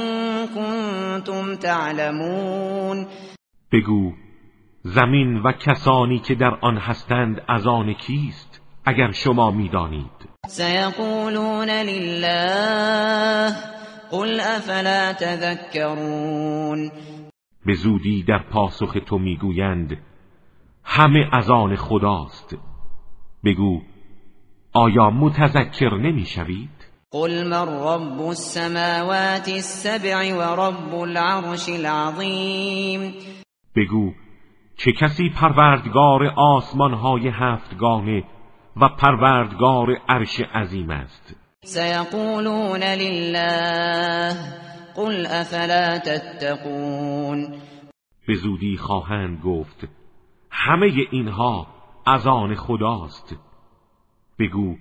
كنتم 0.47 1.55
تعلمون 1.55 3.07
بگو 3.71 4.13
زمین 4.83 5.37
و 5.37 5.51
کسانی 5.51 6.19
که 6.19 6.35
در 6.35 6.57
آن 6.61 6.77
هستند 6.77 7.41
از 7.47 7.67
آن 7.67 7.93
کیست؟ 7.93 8.61
اگر 8.85 9.11
شما 9.11 9.51
می‌دانید. 9.51 10.29
سیقولون 10.47 11.69
لله 11.69 13.53
قل 14.11 14.39
افلا 14.39 15.13
تذکرون 15.13 16.91
به 17.65 17.73
زودی 17.73 18.23
در 18.23 18.43
پاسخ 18.51 18.97
تو 19.05 19.17
می‌گویند 19.17 19.97
همه 20.83 21.29
از 21.31 21.49
آن 21.49 21.75
خداست. 21.75 22.57
بگو 23.43 23.81
آیا 24.75 25.09
متذکر 25.09 25.97
نمی‌شوید؟ 25.97 26.69
قل 27.11 27.47
من 27.47 27.67
رب 27.67 28.21
السماوات 28.21 29.49
السبع 29.49 30.33
و 30.33 30.41
رب 30.41 30.95
العرش 30.95 31.69
العظیم. 31.69 33.13
بگو 33.75 34.13
چه 34.77 34.91
کسی 34.91 35.29
پروردگار 35.29 36.25
آسمانهای 36.37 37.27
هفتگانه 37.27 38.23
و 38.81 38.89
پروردگار 38.89 39.87
عرش 40.09 40.41
عظیم 40.53 40.89
است؟ 40.89 41.35
سیقولون 41.63 42.83
لله. 42.83 44.35
قل 44.95 45.25
افلا 45.25 45.99
تتقون. 45.99 47.47
به 48.27 48.33
زودی 48.33 48.77
خواهند 48.77 49.41
گفت 49.41 49.87
همه 50.51 50.91
اینها 51.11 51.67
از 52.07 52.27
آن 52.27 52.55
خداست. 52.55 53.44
بگو 54.39 54.75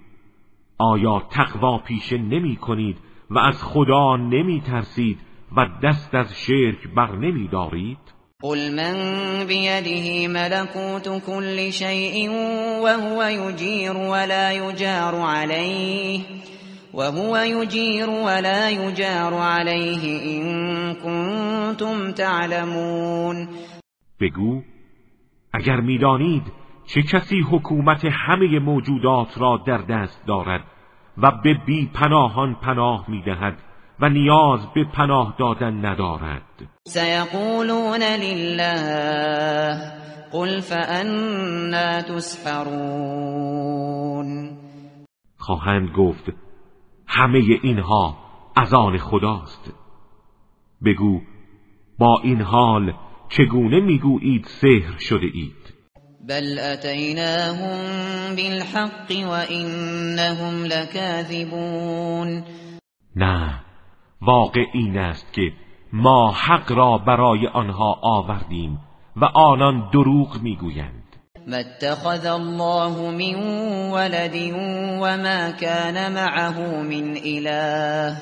آیا 0.79 1.23
تقوا 1.31 1.79
پیشه 1.79 2.19
نمی 2.19 2.57
کنید 2.57 2.97
و 3.31 3.39
از 3.39 3.63
خدا 3.63 4.17
نمی 4.17 4.61
ترسید 4.61 5.19
و 5.57 5.67
دست 5.83 6.15
از 6.15 6.35
شرک 6.47 6.89
بر 6.97 7.17
نمی 7.17 7.49
دارید؟ 7.49 7.99
قل 8.43 8.75
من 8.75 9.47
بيده 9.47 10.29
ملكوت 10.29 11.23
كل 11.27 11.73
شيء 11.73 12.31
وهو 12.83 13.23
يجير 13.23 13.97
ولا 13.97 14.53
يجار 14.53 15.15
عليه 15.15 16.21
وهو 16.95 17.37
يجير 17.37 18.11
ولا 18.11 18.71
يجار 18.71 19.35
عليه 19.35 20.03
إن 20.25 20.95
كنتم 20.95 22.13
تعلمون. 22.13 23.49
بگو 24.21 24.63
اگر 25.53 25.81
می‌دانید 25.81 26.43
چه 26.87 27.03
کسی 27.03 27.41
حکومت 27.41 28.05
همه 28.05 28.59
موجودات 28.59 29.39
را 29.39 29.63
در 29.67 29.79
دست 29.79 30.27
دارد 30.27 30.65
و 31.19 31.31
به 31.45 31.55
بی 31.67 31.91
پناهان 31.95 32.55
پناه 32.55 33.05
می‌دهد 33.09 33.59
و 34.01 34.09
نیاز 34.09 34.67
به 34.75 34.85
پناه 34.85 35.35
دادن 35.39 35.87
ندارد؟ 35.87 36.43
سیقولون 36.87 38.03
لله 38.03 39.77
قل 40.33 40.61
فانا 40.61 42.03
تسحرون. 42.03 43.55
خواهند 45.39 45.91
گفت 45.91 46.33
همه 47.07 47.43
اینها 47.63 48.17
از 48.57 48.75
آن 48.75 48.99
خداست. 48.99 49.75
بگو 50.85 51.21
با 51.99 52.21
این 52.23 52.41
حال 52.41 52.93
چگونه 53.29 53.81
می‌گویید 53.81 54.45
سحر 54.45 54.99
شده 54.99 55.27
اید؟ 55.27 55.74
بل 56.29 56.59
اتیناهم 56.59 57.79
بالحق 58.37 59.11
و 59.11 59.31
انهم 59.51 60.65
لکاذبون 60.65 62.45
نه 63.17 63.61
واقع 64.23 64.65
این 64.73 64.99
است 64.99 65.33
که 65.33 65.53
ما 65.93 66.33
حق 66.33 66.73
را 66.73 66.99
برای 66.99 67.47
آنها 67.47 67.99
آوردیم 68.03 68.79
و 69.17 69.25
آنان 69.25 69.91
دروغ 69.93 70.43
میگویند. 70.43 71.03
ما 71.47 71.57
اتخذ 71.57 72.27
الله 72.27 73.11
من 73.11 73.35
ولد 73.93 74.35
وما 75.01 75.51
كان 75.51 76.13
معه 76.13 76.83
من 76.83 77.17
إله. 77.17 78.17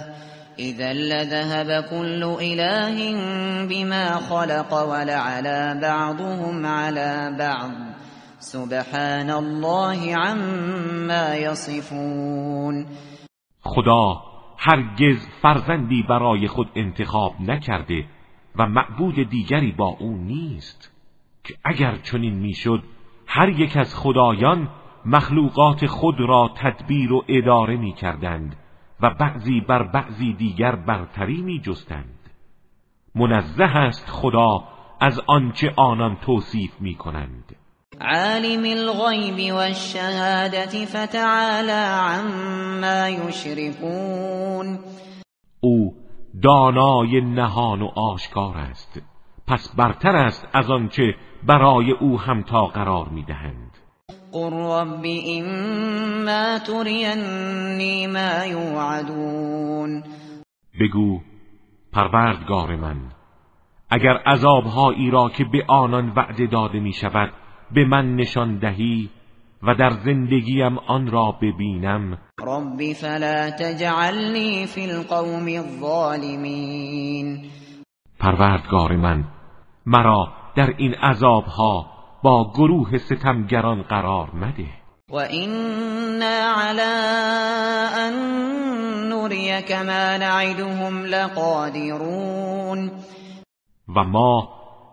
إذا 0.58 0.92
لذهب 0.92 1.84
كل 1.90 2.22
إله 2.40 3.12
بما 3.68 4.16
خلق 4.16 4.72
ولعلى 4.72 5.78
بعضهم 5.82 6.66
على 6.66 7.36
بعض. 7.38 7.91
سبحان 8.42 9.30
الله 9.30 10.16
عما 10.16 11.34
يصفون 11.34 12.86
خدا 13.60 14.22
هرگز 14.58 15.26
فرزندی 15.42 16.02
برای 16.02 16.48
خود 16.48 16.70
انتخاب 16.74 17.34
نکرده 17.40 18.04
و 18.56 18.66
معبود 18.66 19.14
دیگری 19.14 19.72
با 19.72 19.86
او 19.86 20.16
نیست 20.16 20.92
که 21.44 21.54
اگر 21.64 21.96
چنین 21.96 22.34
می‌شد 22.34 22.82
هر 23.26 23.48
یک 23.48 23.76
از 23.76 23.94
خدایان 23.94 24.68
مخلوقات 25.04 25.86
خود 25.86 26.20
را 26.20 26.50
تدبیر 26.56 27.12
و 27.12 27.24
اداره 27.28 27.76
می 27.76 27.92
کردند 27.92 28.56
و 29.00 29.10
بعضی 29.10 29.60
بر 29.60 29.82
بعضی 29.82 30.32
دیگر 30.32 30.76
برتری 30.76 31.42
می 31.42 31.60
جستند 31.60 32.30
منزه 33.14 33.64
است 33.64 34.10
خدا 34.10 34.64
از 35.00 35.20
آنچه 35.26 35.72
آنان 35.76 36.16
توصیف 36.16 36.80
می 36.80 36.94
کنند 36.94 37.51
عالم 38.04 38.64
الغیب 38.64 39.54
والشهادت 39.54 40.84
فتعالى 40.84 41.82
عما 42.08 43.08
یشركون 43.08 44.78
او 45.60 45.94
دانای 46.42 47.20
نهان 47.20 47.82
و 47.82 47.86
آشکار 47.86 48.56
است. 48.56 49.02
پس 49.46 49.74
برتر 49.76 50.16
است 50.16 50.48
از 50.52 50.70
آنچه 50.70 51.14
برای 51.46 51.92
او 51.92 52.20
همتا 52.20 52.66
قرار 52.66 53.08
می‌دهند. 53.08 53.78
قل 54.32 54.52
رب 54.52 55.04
اما 55.36 56.58
ترینی 56.58 58.06
ما 58.06 58.46
یوعدون 58.46 60.02
بگو 60.80 61.20
پروردگار 61.92 62.76
من 62.76 62.96
اگر 63.90 64.16
عذابهایی 64.26 65.10
را 65.10 65.28
که 65.28 65.44
به 65.44 65.64
آنان 65.68 66.12
وعده 66.16 66.46
داده 66.46 66.80
می 66.80 66.92
شود 66.92 67.32
به 67.74 67.84
من 67.84 68.16
نشان 68.16 68.58
دهی 68.58 69.10
و 69.62 69.74
در 69.74 69.90
زندگیم 69.90 70.78
آن 70.78 71.10
را 71.10 71.32
ببینم. 71.42 72.18
رب 72.40 72.92
فلا 72.92 73.50
تجعلنی 73.50 74.66
فی 74.66 74.90
القوم 74.90 75.46
الظالمین. 75.46 77.38
پروردگار 78.18 78.96
من 78.96 79.24
مرا 79.86 80.32
در 80.56 80.74
این 80.76 80.94
عذابها 80.94 81.86
با 82.22 82.52
گروه 82.54 82.98
ستمگران 82.98 83.82
قرار 83.82 84.30
مده. 84.34 84.68
و 85.10 85.16
اینا 85.16 86.54
علی 86.56 86.80
ان 87.98 88.14
نریک 89.08 89.72
ما 89.72 90.16
نعدهم 90.16 91.04
لقادرون. 91.04 92.90
و 93.96 94.04
ما 94.04 94.48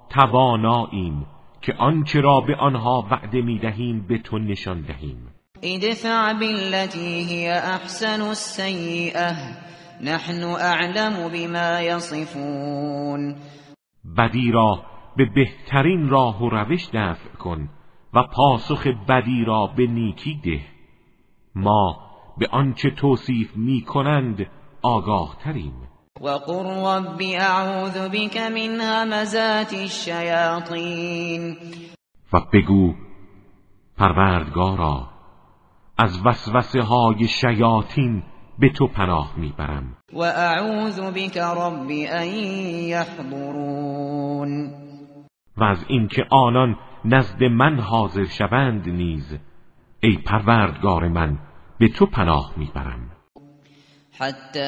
تواناییم 0.10 1.26
که 1.70 1.76
آنچه 1.76 2.22
را 2.22 2.42
به 2.42 2.56
آنها 2.56 3.08
وعده 3.12 3.42
می‌دهیم 3.42 4.08
به 4.08 4.18
تو 4.18 4.40
نشان 4.40 4.82
دهیم. 4.82 5.28
ادفع 5.62 6.34
بالتي 6.34 7.24
هي 7.30 7.50
احسن 7.50 8.22
السیئه 8.22 9.36
نحن 10.02 10.44
اعلم 10.44 11.30
بما 11.30 11.82
یصفون 11.82 13.36
بدی 14.18 14.52
را 14.52 14.84
به 15.18 15.26
بهترین 15.26 16.10
راه 16.10 16.44
و 16.44 16.50
روش 16.50 16.90
دفع 16.94 17.30
کن 17.40 17.70
و 18.14 18.24
پاسخ 18.24 18.88
بدی 19.10 19.44
را 19.46 19.68
به 19.68 19.88
نیکی 19.88 20.42
ده. 20.44 20.62
ما 21.56 21.98
به 22.38 22.48
آنچه 22.52 22.90
توصیف 22.90 23.56
می 23.56 23.82
کنند 23.82 24.46
آگاه 24.82 25.38
تریم 25.44 25.74
وقل 26.22 26.66
رب 26.86 27.22
اعوذ 27.40 28.10
بك 28.12 28.38
من 28.38 28.82
همزات 28.82 29.74
الشیاطین 29.74 31.58
و 32.34 32.40
بگو 32.54 32.94
پروردگارا 33.98 35.10
از 35.98 36.26
وسوسه 36.26 36.82
های 36.82 37.28
شیاطین 37.28 38.24
به 38.60 38.70
تو 38.70 38.88
پناه 38.88 39.34
می‌برم. 39.38 39.98
و 40.14 40.20
اعوذ 40.20 41.00
بك 41.00 41.38
رب 41.38 41.88
ان 41.90 42.28
یحضرون 42.90 44.72
و 45.58 45.64
از 45.64 45.86
اینکه 45.88 46.26
آنان 46.32 46.78
نزد 47.06 47.44
من 47.44 47.80
حاضر 47.80 48.26
شوند 48.26 48.90
نیز 48.90 49.38
ای 50.00 50.18
پروردگار 50.18 51.08
من 51.08 51.40
به 51.80 51.88
تو 51.88 52.06
پناه 52.06 52.54
می‌برم. 52.58 53.19
حتى 54.20 54.60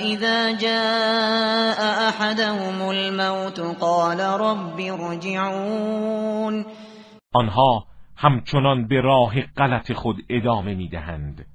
اذا 0.00 0.52
جاء 0.52 2.08
احدهم 2.08 2.88
الموت 2.88 3.60
قال 3.60 4.20
رب 4.20 4.80
ارجعون. 4.80 6.64
آنها 7.34 7.84
همچنان 8.16 8.88
به 8.88 9.00
راه 9.00 9.40
غلط 9.40 9.92
خود 9.92 10.16
ادامه 10.30 10.74
می‌دهند. 10.74 11.46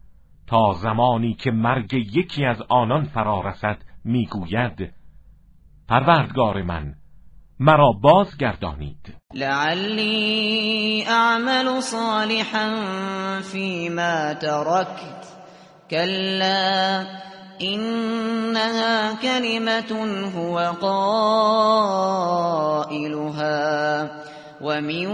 تا 0.48 0.74
زمانی 0.74 1.34
که 1.34 1.52
مرگ 1.52 1.94
یکی 1.94 2.46
از 2.46 2.62
آنان 2.70 3.04
فرا 3.04 3.42
رسد 3.42 3.78
می‌گوید 4.04 4.94
پروردگار 5.90 6.62
من 6.62 6.96
مرا 7.60 7.92
بازگردانید. 8.02 9.16
لعلی 9.34 11.06
اعمل 11.08 11.80
صالحا 11.80 12.70
فيما 13.42 14.34
تركت 14.34 15.35
كلا 15.92 17.06
انها 17.62 19.14
كلمه 19.22 19.92
هو 20.36 20.58
قائلها 20.82 22.26
ومن 24.62 25.08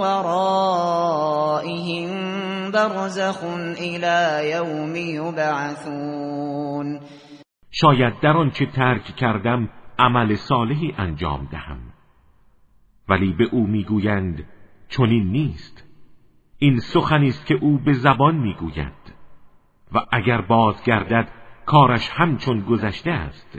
ورائهم 0.00 2.10
برزخ 2.70 3.44
الى 3.78 4.50
يوم 4.50 4.96
يبعثون. 4.96 7.00
شاید 7.70 8.20
در 8.22 8.36
آنچه 8.36 8.66
ترک 8.66 9.16
کردم 9.16 9.68
عمل 9.98 10.36
صالحی 10.36 10.94
انجام 10.98 11.48
دهم. 11.52 11.80
ولی 13.08 13.32
به 13.32 13.44
او 13.52 13.66
می‌گویند 13.66 14.44
چنین 14.88 15.30
نیست. 15.30 15.84
این 16.58 16.80
سخنی 16.80 17.28
است 17.28 17.46
که 17.46 17.54
او 17.54 17.78
به 17.84 17.92
زبان 17.92 18.36
می‌گوید. 18.36 18.97
و 19.92 19.98
اگر 20.12 20.40
بازگردد 20.40 21.28
کارش 21.66 22.10
همچون 22.12 22.60
گذشته 22.60 23.10
است. 23.10 23.58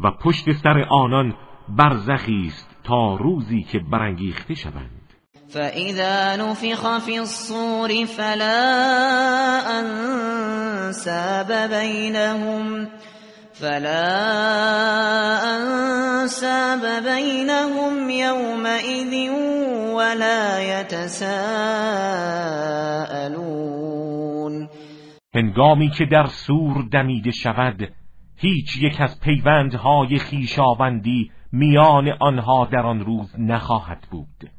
و 0.00 0.10
پشت 0.10 0.52
سر 0.52 0.86
آنان 0.90 1.34
برزخی 1.68 2.44
است 2.46 2.68
تا 2.84 3.14
روزی 3.14 3.62
که 3.62 3.78
برانگیخته 3.78 4.54
شوند. 4.54 5.00
فَإِذَا 5.48 6.36
نُفِخَ 6.36 6.98
فِي 6.98 7.18
الصُّورِ 7.18 8.04
فَلَا 8.04 8.60
أَنْسَابَ 9.80 11.70
بَيْنَهُمْ 11.70 12.88
فلا 13.54 14.10
انساب 15.56 16.82
بینهم 17.04 18.10
یومئذ 18.10 19.30
ولا 19.94 20.60
یتساءلون 20.60 21.24
هنگامی 25.34 25.90
که 25.90 26.04
در 26.04 26.26
سور 26.26 26.84
دمیده 26.92 27.30
شود 27.30 27.92
هیچ 28.36 28.82
یک 28.82 29.00
از 29.00 29.20
پیوندهای 29.20 30.18
خیشاوندی 30.18 31.30
میان 31.52 32.08
آنها 32.20 32.68
در 32.72 32.86
آن 32.86 33.00
روز 33.00 33.34
نخواهد 33.38 34.06
بود 34.10 34.50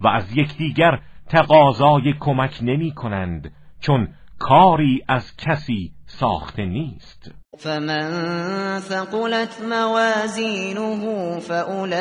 و 0.00 0.08
از 0.08 0.36
یکدیگر 0.36 1.00
تقاضای 1.28 2.14
کمک 2.20 2.58
نمی 2.62 2.92
کنند 2.94 3.52
چون 3.80 4.08
کاری 4.38 5.02
از 5.08 5.36
کسی 5.36 5.92
ساخته 6.06 6.64
نیست. 6.64 7.34
فمن 7.58 8.80
ثقلت 8.80 9.60
موازینه 9.70 11.40
فاولئک 11.40 11.98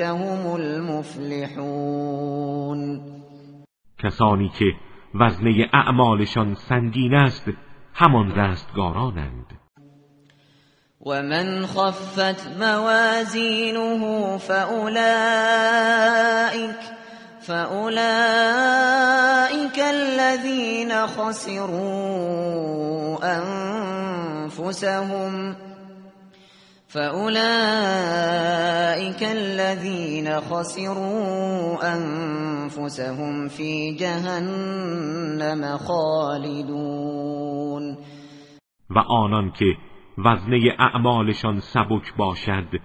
هم 0.00 0.46
المفلحون. 0.46 1.70
کسانی 3.98 4.48
که 4.48 4.64
وزنه 5.20 5.68
اعمالشان 5.72 6.54
سنگین 6.54 7.14
است 7.14 7.44
همان 7.94 8.34
رستگارانند. 8.34 9.46
و 11.06 11.22
من 11.22 11.66
خفت 11.66 12.58
موازینه 12.58 14.38
فاولئک 14.38 15.36
فأولئك 17.40 17.96
الذين 19.78 21.06
خسروا 21.06 22.16
أنفسهم 24.58 25.56
فأولئك 26.96 27.22
الذين 29.22 30.40
خسروا 30.40 31.76
أنفسهم 31.94 33.48
في 33.48 33.94
جهنم 34.00 35.76
خالدون 35.76 37.16
و 38.90 38.98
آنان 38.98 39.50
که 39.50 39.76
وزنه 40.18 40.74
اعمالشان 40.78 41.60
سبک 41.60 42.14
باشد 42.16 42.80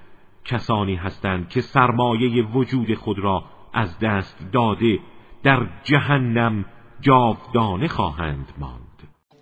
کسانی 0.46 0.96
هستند 0.96 1.50
که 1.50 1.62
سرمایه 1.62 2.48
وجود 2.48 2.94
خود 2.94 3.20
را 3.20 3.44
از 3.74 4.00
دست 4.00 4.52
داده 4.54 5.00
در 5.44 5.68
جهنم 5.84 6.66
جاودانه 7.02 7.88
خواهند 7.88 8.54
ماند. 8.58 8.91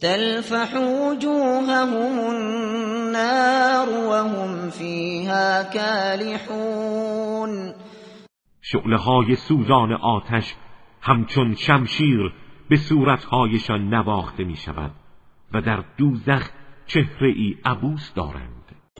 تلفح 0.01 0.75
وجوههم 0.75 2.19
النار 2.19 3.89
وهم 3.89 4.69
فيها 4.69 5.63
كالحون. 5.63 7.73
شعله 8.61 8.97
های 8.97 9.35
سوزان 9.35 9.93
آتش 9.93 10.55
همچون 11.01 11.55
شمشیر 11.55 12.33
به 12.69 12.77
صورتهایشان 12.77 13.93
نواخته 13.93 14.43
می 14.43 14.55
شود 14.55 14.91
و 15.53 15.61
در 15.61 15.83
دوزخ 15.97 16.49
چهره 16.87 17.29
ای 17.35 17.55
عبوس 17.65 18.13
دارند. 18.15 18.59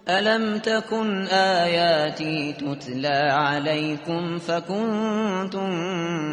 ألم 0.10 0.58
تكن 0.58 1.28
آياتي 1.28 2.54
تتلى 2.54 3.30
عليكم 3.32 4.38
فكنتم 4.38 5.70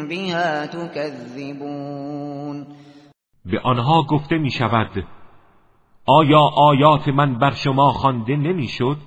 بها 0.07 0.65
تكذبون؟ 0.65 2.67
به 3.51 3.59
آنها 3.63 4.03
گفته 4.03 4.37
می 4.37 4.51
شود 4.51 5.05
آیا 6.05 6.41
آیات 6.57 7.07
من 7.07 7.39
بر 7.39 7.51
شما 7.51 7.91
خوانده 7.91 8.35
نمی‌شد؟ 8.35 8.97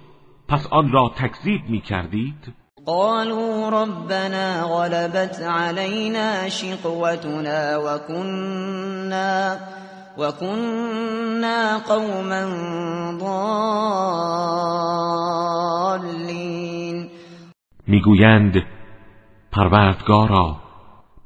پس 0.49 0.67
آن 0.71 0.93
را 0.93 1.13
تکذیب 1.17 1.61
می 1.69 1.81
کردید 1.81 2.55
قالوا 2.87 3.69
ربنا 3.69 4.69
غلبت 4.69 5.41
علينا 5.43 6.49
شقوتنا 6.49 7.81
وكنا 7.85 9.57
وكنا 10.19 11.79
قوما 11.79 12.47
ضالین 16.41 17.11
می‌گویند 17.87 18.55
پروردگارا 19.53 20.57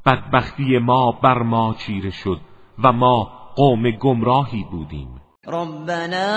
بدبختی 0.06 0.78
ما 0.78 1.12
بر 1.22 1.42
ما 1.42 1.74
چیره 1.74 2.10
شد. 2.10 2.40
و 2.84 2.92
ما 2.92 3.30
قوم 3.56 3.90
گمراهی 3.90 4.64
بودیم. 4.70 5.20
ربنا 5.46 6.30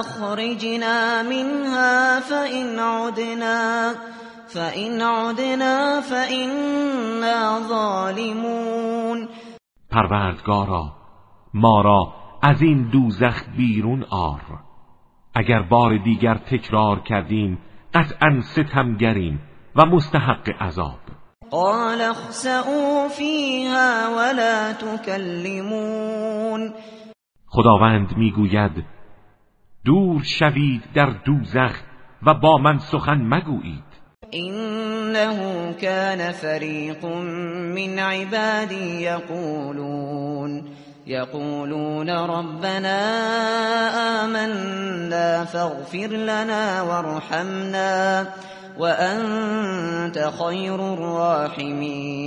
اخرجنا 0.00 1.22
منها 1.22 2.20
فإن 2.20 2.78
عدنا 2.78 3.94
فإن 4.46 5.02
عدنا 5.02 6.00
فإنا 6.00 7.60
ظالمون. 7.68 9.28
پروردگارا 9.90 10.92
ما 11.54 11.80
را 11.80 12.12
از 12.42 12.62
این 12.62 12.90
دوزخ 12.90 13.44
بیرون 13.56 14.04
آر. 14.10 14.40
اگر 15.34 15.62
بار 15.62 15.96
دیگر 15.96 16.34
تکرار 16.34 17.00
کردیم 17.00 17.58
قطعا 17.94 18.40
ستمگریم 18.40 19.40
و 19.76 19.86
مستحق 19.86 20.62
عذاب. 20.62 21.15
قال 21.50 22.00
اخسئوا 22.00 23.08
فيها 23.08 24.16
ولا 24.16 24.72
تكلمون. 24.72 26.72
خداوند 27.48 28.16
می‌گوید 28.16 28.84
دور 29.84 30.22
شوید 30.22 30.82
در 30.94 31.10
دوزخ 31.26 31.76
و 32.26 32.34
با 32.34 32.58
من 32.58 32.78
سخن 32.78 33.34
مگویید. 33.34 33.86
انه 34.32 35.72
كان 35.72 36.32
فريق 36.32 37.06
من 37.76 37.98
عبادي 37.98 39.02
يقولون 39.02 40.64
يقولون 41.06 42.10
ربنا 42.10 43.00
آمنا 44.24 45.44
فاغفر 45.44 46.06
لنا 46.06 46.82
وارحمنا. 46.82 48.26
وانت 48.78 50.30
خیر 50.30 50.80
الراحمین 50.80 52.26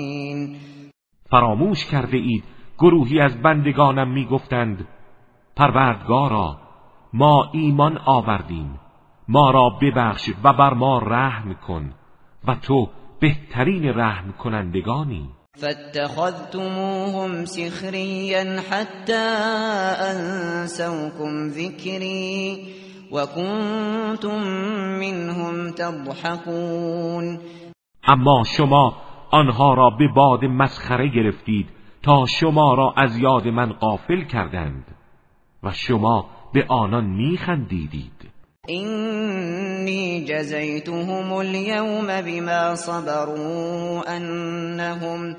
فراموش 1.31 1.85
کرده 1.85 2.17
اید 2.17 2.43
گروهی 2.79 3.19
از 3.19 3.41
بندگانم 3.41 4.13
می‌گفتند 4.13 4.87
پروردگارا 5.55 6.57
ما 7.13 7.49
ایمان 7.53 7.97
آوردیم 8.05 8.79
ما 9.27 9.51
را 9.51 9.69
ببخش 9.81 10.29
و 10.43 10.53
بر 10.53 10.73
ما 10.73 10.97
رحم 10.99 11.53
کن 11.53 11.93
و 12.47 12.55
تو 12.55 12.89
بهترین 13.19 13.85
رحم 13.85 14.31
کنندگانی 14.31 15.29
فاتخذتموهم 15.57 17.45
سخريا 17.45 18.61
حتى 18.71 19.27
انسوكم 20.11 21.49
ذكري 21.49 22.65
وكنتم 23.11 24.39
منهم 24.99 25.71
تضحكون 25.71 27.39
اما 28.07 28.43
شما 28.43 28.93
آنها 29.31 29.73
را 29.73 29.89
به 29.89 30.07
باد 30.15 30.45
مسخره 30.45 31.07
گرفتید 31.07 31.69
تا 32.03 32.25
شما 32.25 32.73
را 32.73 32.93
از 32.97 33.17
یاد 33.17 33.47
من 33.47 33.73
غافل 33.73 34.23
کردند 34.23 34.85
و 35.63 35.71
شما 35.71 36.25
به 36.53 36.65
آنان 36.69 37.05
میخندیدید. 37.05 38.29
اینی 38.67 40.25
جزیتهم 40.25 41.33
اليوم 41.33 42.21
بما 42.21 42.75
صبروا 42.75 44.03
انهم 44.07 45.35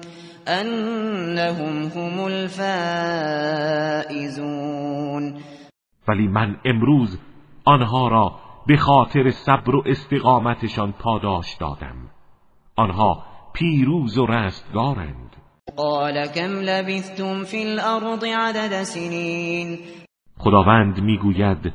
انهم 0.46 1.82
هم 1.82 2.20
الفائزون 2.20 2.60
ولی 6.08 6.28
من 6.28 6.56
امروز 6.64 7.18
آنها 7.70 8.08
را 8.08 8.32
به 8.66 8.76
خاطر 8.76 9.30
صبر 9.30 9.76
و 9.76 9.82
استقامتشان 9.86 10.92
پاداش 10.92 11.54
دادم. 11.60 12.10
آنها 12.76 13.22
پیروز 13.52 14.18
و 14.18 14.26
رستگارند. 14.26 15.36
قال 15.76 16.26
کم 16.26 16.60
لبثتم 16.60 17.44
فی 17.44 17.62
الارض 17.66 18.24
عدد 18.24 18.82
سنین 18.82 19.78
خداوند 20.38 21.00
می‌گوید 21.00 21.72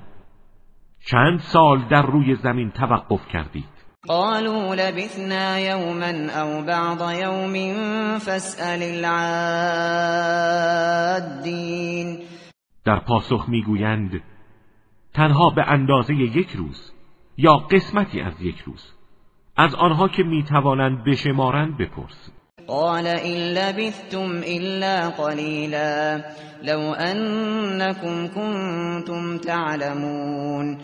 چند 1.07 1.39
سال 1.39 1.87
در 1.91 2.01
روی 2.01 2.35
زمین 2.35 2.71
توقف 2.71 3.27
کردید؟ 3.27 3.75
قالوا 4.07 4.73
لبثنا 4.73 5.59
يوما 5.59 6.41
او 6.41 6.61
بعض 6.61 7.01
يوم 7.21 7.55
فاسأل 8.19 8.81
العادین 8.83 9.45
در 12.85 12.99
پاسخ 12.99 13.45
می‌گویند 13.49 14.21
تنها 15.15 15.49
به 15.49 15.63
اندازه 15.67 16.13
یک 16.13 16.49
روز 16.49 16.91
یا 17.37 17.57
قسمتی 17.57 18.21
از 18.21 18.41
یک 18.41 18.59
روز 18.59 18.93
از 19.57 19.75
آنها 19.75 20.07
که 20.07 20.23
می‌توانند 20.23 21.03
بشمارند 21.03 21.77
بپرس 21.77 22.31
قال 22.67 23.07
إن 23.07 23.37
لبثتم 23.57 24.31
إلا 24.57 25.09
قليلا 25.09 26.21
لو 26.63 26.93
أنكم 26.93 28.27
كنتم 28.27 29.37
تعلمون. 29.37 30.77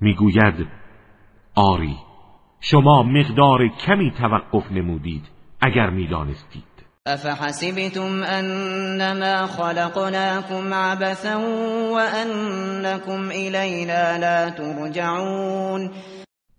می‌گوید 0.00 0.66
آری 1.54 1.96
شما 2.60 3.02
مقدار 3.02 3.68
کمی 3.68 4.10
توقف 4.10 4.72
نمودید 4.72 5.28
اگر 5.60 5.90
می‌دانستید. 5.90 6.69
افحسبتم 7.14 8.22
انما 8.22 9.46
خلقناكم 9.46 10.74
عبثا 10.74 11.36
وانكم 11.92 13.30
الینا 13.30 14.16
لا 14.16 14.50
ترجعون؟ 14.50 15.90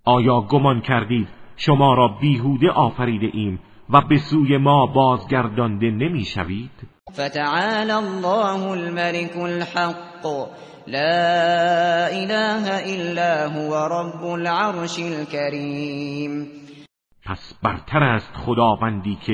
آیا 0.06 0.42
گمان 0.42 0.82
کردید 0.82 1.28
شما 1.58 1.94
را 1.94 2.08
بیهوده 2.22 2.70
آفریده 2.70 3.28
ایم 3.34 3.60
و 3.90 4.02
به 4.10 4.18
سوی 4.18 4.58
ما 4.58 4.86
بازگردانده 4.86 5.92
نمی‌شوید؟ 5.92 6.72
فتعالى 7.12 7.92
الله 7.92 8.72
الملك 8.72 9.38
الحق. 9.38 10.26
لا 10.88 12.08
اله 12.08 12.66
الا 12.94 13.48
هو 13.48 13.76
رب 13.76 14.26
العرش 14.26 15.00
الكریم 15.00 16.48
پس 17.26 17.54
برتر 17.64 18.04
است 18.04 18.34
خداوندی 18.34 19.18
که 19.26 19.34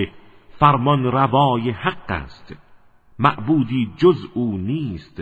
فرمان 0.59 1.03
روای 1.03 1.71
حق 1.71 2.11
است. 2.11 2.53
معبودی 3.19 3.93
جز 3.97 4.17
او 4.33 4.57
نیست 4.57 5.19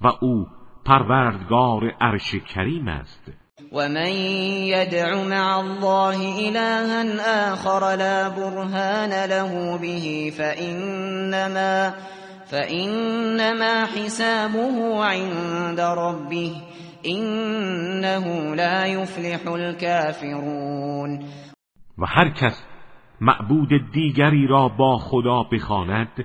و 0.00 0.06
او 0.20 0.46
پروردگار 0.84 1.90
عرش 2.00 2.34
کریم 2.34 2.88
است. 2.88 3.32
ومن 3.72 4.12
يدع 4.66 5.24
مع 5.24 5.58
الله 5.58 6.48
إلها 6.48 7.52
آخر 7.52 7.96
لا 7.96 8.28
برهان 8.28 9.24
له 9.24 9.78
به 9.78 10.32
فإنما, 10.38 11.94
فإنما 12.46 13.86
حسابه 13.86 15.04
عند 15.04 15.80
ربه 15.80 16.52
إنه 17.06 18.54
لا 18.54 18.86
يفلح 18.86 19.46
الكافرون. 19.46 21.24
و 21.98 22.06
هر 22.06 22.28
کس 22.30 22.71
معبود 23.22 23.92
دیگری 23.92 24.46
را 24.46 24.68
با 24.68 24.98
خدا 24.98 25.42
بخواند 25.42 26.24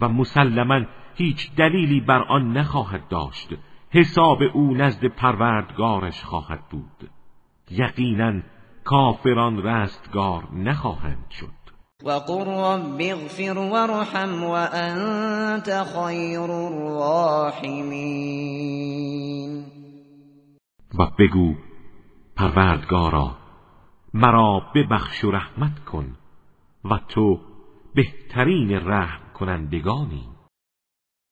و 0.00 0.08
مسلما 0.08 0.80
هیچ 1.14 1.54
دلیلی 1.56 2.00
بر 2.00 2.22
آن 2.22 2.52
نخواهد 2.56 3.08
داشت. 3.08 3.48
حساب 3.90 4.38
او 4.54 4.74
نزد 4.74 5.06
پروردگارش 5.06 6.24
خواهد 6.24 6.60
بود. 6.70 7.10
یقینا 7.70 8.42
کافران 8.84 9.62
رستگار 9.62 10.48
نخواهند 10.52 11.30
شد. 11.30 11.60
و 12.04 12.10
قر 12.10 12.44
رب 12.44 13.00
اغفر 13.00 13.58
وارحم 13.58 14.44
و 14.44 14.50
انت 14.72 15.84
خیر 15.84 16.40
الراحمین. 16.40 17.60
و 20.98 21.06
بگو 21.18 21.54
پروردگارا 22.36 23.36
مرا 24.14 24.62
ببخش 24.74 25.24
و 25.24 25.30
رحمت 25.30 25.78
کن. 25.84 26.16
و 26.84 26.98
تو 27.08 27.40
بهترین 27.94 28.70
رحم 28.72 29.32
کنندگانی 29.34 30.28